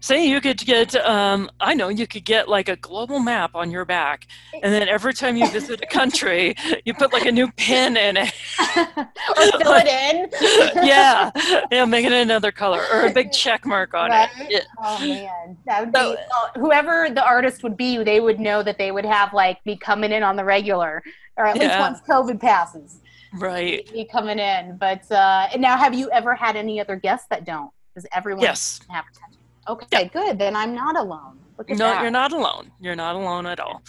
Say 0.00 0.26
you 0.26 0.40
could 0.40 0.56
get, 0.58 0.94
um, 0.96 1.50
I 1.60 1.74
know 1.74 1.88
you 1.90 2.06
could 2.06 2.24
get 2.24 2.48
like 2.48 2.70
a 2.70 2.76
global 2.76 3.18
map 3.18 3.50
on 3.54 3.70
your 3.70 3.84
back, 3.84 4.26
and 4.62 4.72
then 4.72 4.88
every 4.88 5.12
time 5.12 5.36
you 5.36 5.46
visit 5.50 5.82
a 5.82 5.86
country, 5.86 6.54
you 6.86 6.94
put 6.94 7.12
like 7.12 7.26
a 7.26 7.32
new 7.32 7.48
pin 7.52 7.98
in 7.98 8.16
it. 8.16 8.32
or 8.78 9.44
fill 9.60 9.74
it 9.84 9.86
in 10.08 10.86
yeah, 10.86 11.30
yeah, 11.70 11.84
make 11.84 12.06
it 12.06 12.12
another 12.12 12.50
color 12.50 12.82
or 12.92 13.06
a 13.06 13.12
big 13.12 13.30
check 13.30 13.66
mark 13.66 13.92
on 13.92 14.08
Right. 14.10 14.30
it. 14.38 14.50
Yeah. 14.50 14.60
Oh 14.82 14.98
man, 15.00 15.58
that 15.66 15.80
would 15.80 15.92
be 15.92 15.98
well, 15.98 16.50
whoever 16.56 17.10
the 17.10 17.24
artist 17.24 17.62
would 17.62 17.76
be. 17.76 18.02
They 18.02 18.20
would 18.20 18.40
know 18.40 18.62
that 18.62 18.78
they 18.78 18.90
would 18.90 19.04
have 19.04 19.34
like 19.34 19.62
be 19.64 19.76
coming 19.76 20.12
in 20.12 20.22
on 20.22 20.36
the 20.36 20.44
regular, 20.44 21.02
or 21.36 21.44
at 21.46 21.56
least 21.56 21.66
Yeah. 21.72 21.80
once 21.80 21.98
COVID 22.08 22.40
passes, 22.40 23.00
Right. 23.38 23.90
be 23.92 24.04
coming 24.04 24.38
in. 24.38 24.76
But 24.76 25.10
uh, 25.10 25.48
now, 25.58 25.76
have 25.76 25.94
you 25.94 26.10
ever 26.10 26.34
had 26.34 26.56
any 26.56 26.80
other 26.80 26.96
guests 26.96 27.26
that 27.30 27.44
don't? 27.44 27.70
Does 27.94 28.06
everyone 28.12 28.42
Yes. 28.42 28.80
have 28.90 29.04
a 29.10 29.18
tattoo? 29.18 29.38
Okay, 29.68 30.08
good. 30.12 30.38
Then 30.38 30.54
I'm 30.54 30.74
not 30.74 30.96
alone. 30.96 31.38
No, 31.68 31.76
that. 31.76 32.02
you're 32.02 32.10
not 32.10 32.32
alone. 32.32 32.70
You're 32.80 32.94
not 32.94 33.16
alone 33.16 33.46
at 33.46 33.58
all. 33.58 33.82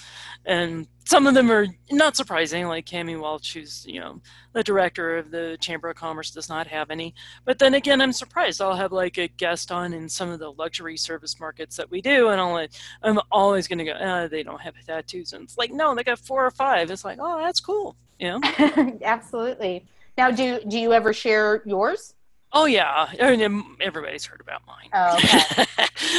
And 0.46 0.88
some 1.06 1.28
of 1.28 1.34
them 1.34 1.52
are 1.52 1.68
not 1.92 2.16
surprising, 2.16 2.68
like 2.68 2.86
Cami 2.86 3.20
Welch, 3.20 3.54
who's, 3.54 3.86
you 3.86 4.00
know, 4.00 4.22
the 4.54 4.64
director 4.64 5.18
of 5.18 5.32
the 5.32 5.58
Chamber 5.60 5.90
of 5.90 5.98
Commerce, 5.98 6.32
does 6.32 6.48
not 6.48 6.68
have 6.68 6.90
any. 6.90 7.14
But 7.44 7.60
then 7.60 7.74
again, 7.74 8.00
I'm 8.02 8.14
surprised. 8.14 8.62
I'll 8.62 8.76
have 8.76 8.94
like 8.94 9.18
a 9.18 9.28
guest 9.28 9.72
on 9.72 9.94
in 9.94 10.08
some 10.08 10.30
of 10.30 10.40
the 10.40 10.52
luxury 10.54 10.96
service 10.96 11.40
markets 11.42 11.76
that 11.76 11.92
we 11.92 12.02
do, 12.02 12.30
and 12.30 12.40
i'll 12.40 12.66
i'm 13.04 13.20
always 13.32 13.68
going 13.68 13.80
to 13.80 13.86
go, 13.86 13.92
uh, 13.92 14.28
they 14.30 14.44
don't 14.44 14.62
have 14.62 14.74
tattoos. 14.86 15.34
And 15.34 15.44
it's 15.44 15.58
like, 15.58 15.72
no, 15.72 15.94
they 15.94 16.04
got 16.04 16.20
four 16.20 16.46
or 16.46 16.52
five. 16.52 16.90
It's 16.90 17.04
like, 17.04 17.20
oh, 17.22 17.40
that's 17.40 17.60
cool. 17.60 17.98
Know? 18.22 18.40
Absolutely. 19.04 19.86
Now, 20.18 20.32
do 20.32 20.60
do 20.68 20.80
you 20.80 20.94
ever 20.94 21.14
share 21.14 21.62
yours? 21.66 22.14
Oh, 22.54 22.66
yeah. 22.66 23.08
I 23.22 23.36
mean, 23.36 23.76
everybody's 23.82 24.26
heard 24.26 24.42
about 24.42 24.62
mine. 24.66 24.90
Oh, 24.94 25.18
okay. 25.18 25.66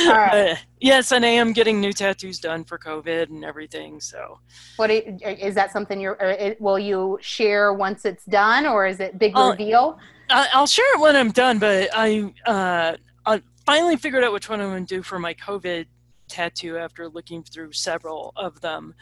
All 0.11 0.15
right. 0.15 0.51
Uh, 0.53 0.57
yes, 0.79 1.11
and 1.11 1.25
I 1.25 1.31
am 1.31 1.53
getting 1.53 1.81
new 1.81 1.93
tattoos 1.93 2.39
done 2.39 2.65
for 2.65 2.79
COVID 2.79 3.31
and 3.31 3.45
everything. 3.45 3.99
So, 4.01 4.39
What 4.77 4.91
i- 4.91 5.17
is 5.41 5.55
that 5.55 5.73
something 5.73 5.99
you're? 6.01 6.17
Or 6.21 6.29
it, 6.31 6.61
will 6.61 6.79
you 6.79 7.19
share 7.21 7.73
once 7.73 8.05
it's 8.05 8.25
done, 8.27 8.67
or 8.67 8.87
is 8.87 9.01
it 9.01 9.19
big 9.19 9.35
Uh, 9.37 9.51
reveal? 9.51 9.99
I'll 10.31 10.67
share 10.67 10.95
it 10.95 11.01
when 11.01 11.17
I'm 11.17 11.31
done, 11.33 11.59
but 11.59 11.89
I 11.95 12.33
uh, 12.47 12.97
I 13.25 13.43
finally 13.65 13.97
figured 13.97 14.23
out 14.23 14.33
which 14.33 14.49
one 14.49 14.61
I'm 14.61 14.69
going 14.69 14.87
to 14.87 14.95
do 14.97 15.03
for 15.03 15.19
my 15.19 15.33
COVID 15.35 15.87
tattoo 16.29 16.77
after 16.77 17.09
looking 17.09 17.43
through 17.43 17.73
several 17.73 18.33
of 18.37 18.61
them. 18.61 18.95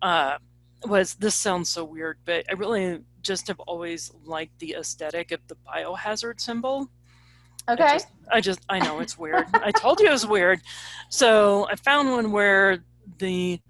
Uh, 0.00 0.38
was 0.86 1.14
this 1.14 1.34
sounds 1.34 1.68
so 1.68 1.84
weird, 1.84 2.18
but 2.24 2.44
I 2.50 2.54
really 2.54 3.00
just 3.22 3.48
have 3.48 3.60
always 3.60 4.12
liked 4.24 4.58
the 4.58 4.76
aesthetic 4.78 5.32
of 5.32 5.40
the 5.48 5.56
biohazard 5.66 6.40
symbol. 6.40 6.88
I 7.68 7.74
Okay. 7.74 7.92
just, 7.92 8.08
I 8.32 8.40
just, 8.40 8.60
I 8.68 8.78
know 8.78 9.00
it's 9.00 9.18
weird. 9.18 9.46
I 9.54 9.70
told 9.70 10.00
you 10.00 10.08
it 10.08 10.12
was 10.12 10.26
weird. 10.26 10.60
So 11.08 11.68
I 11.70 11.76
found 11.76 12.10
one 12.10 12.32
where 12.32 12.82
the 13.18 13.60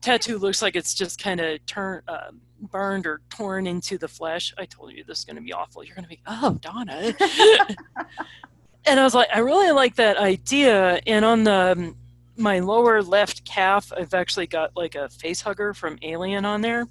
tattoo 0.00 0.38
looks 0.38 0.62
like 0.62 0.76
it's 0.76 0.94
just 0.94 1.20
kind 1.22 1.40
of 1.40 1.64
turned, 1.66 2.02
uh, 2.08 2.30
burned 2.60 3.06
or 3.06 3.20
torn 3.30 3.66
into 3.66 3.98
the 3.98 4.08
flesh. 4.08 4.54
I 4.56 4.66
told 4.66 4.92
you 4.92 5.04
this 5.04 5.20
is 5.20 5.24
going 5.24 5.36
to 5.36 5.42
be 5.42 5.52
awful. 5.52 5.82
You're 5.82 5.96
going 5.96 6.04
to 6.04 6.08
be, 6.08 6.20
oh, 6.26 6.58
Donna. 6.60 7.14
and 8.86 9.00
I 9.00 9.02
was 9.02 9.14
like, 9.14 9.28
I 9.34 9.40
really 9.40 9.72
like 9.72 9.96
that 9.96 10.16
idea. 10.16 11.00
And 11.06 11.24
on 11.24 11.44
the 11.44 11.74
um, 11.76 11.96
my 12.40 12.58
lower 12.58 13.02
left 13.02 13.44
calf, 13.44 13.92
I've 13.96 14.14
actually 14.14 14.46
got 14.46 14.76
like 14.76 14.94
a 14.94 15.08
face 15.08 15.40
hugger 15.40 15.74
from 15.74 15.98
Alien 16.02 16.44
on 16.44 16.60
there. 16.60 16.86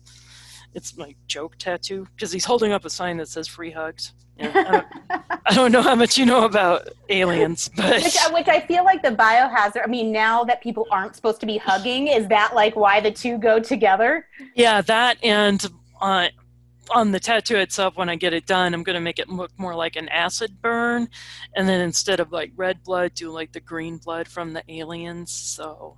It's 0.73 0.95
my 0.95 1.15
joke 1.27 1.57
tattoo 1.57 2.07
because 2.15 2.31
he's 2.31 2.45
holding 2.45 2.71
up 2.71 2.85
a 2.85 2.89
sign 2.89 3.17
that 3.17 3.27
says 3.27 3.47
"free 3.47 3.71
hugs." 3.71 4.13
Yeah, 4.37 4.51
I, 4.55 4.71
don't, 4.71 4.87
I 5.47 5.53
don't 5.53 5.71
know 5.71 5.81
how 5.81 5.95
much 5.95 6.17
you 6.17 6.25
know 6.25 6.45
about 6.45 6.87
aliens, 7.09 7.69
but 7.75 8.01
which, 8.03 8.17
which 8.31 8.47
I 8.47 8.61
feel 8.61 8.85
like 8.85 9.01
the 9.01 9.09
biohazard. 9.09 9.81
I 9.83 9.87
mean, 9.87 10.11
now 10.11 10.43
that 10.45 10.61
people 10.61 10.87
aren't 10.91 11.15
supposed 11.15 11.39
to 11.41 11.45
be 11.45 11.57
hugging, 11.57 12.07
is 12.07 12.27
that 12.27 12.53
like 12.55 12.75
why 12.75 13.01
the 13.01 13.11
two 13.11 13.37
go 13.37 13.59
together? 13.59 14.27
yeah, 14.55 14.81
that 14.81 15.17
and 15.23 15.65
uh, 15.99 16.27
on 16.91 17.11
the 17.11 17.19
tattoo 17.19 17.57
itself, 17.57 17.95
when 17.97 18.09
I 18.09 18.15
get 18.15 18.33
it 18.33 18.45
done, 18.45 18.73
I'm 18.73 18.83
going 18.83 18.95
to 18.95 19.01
make 19.01 19.19
it 19.19 19.29
look 19.29 19.51
more 19.57 19.75
like 19.75 19.95
an 19.95 20.09
acid 20.09 20.61
burn, 20.61 21.07
and 21.55 21.67
then 21.67 21.81
instead 21.81 22.19
of 22.19 22.31
like 22.31 22.51
red 22.55 22.83
blood, 22.83 23.13
do 23.13 23.31
like 23.31 23.51
the 23.51 23.59
green 23.59 23.97
blood 23.97 24.27
from 24.27 24.53
the 24.53 24.63
aliens. 24.69 25.31
So, 25.31 25.97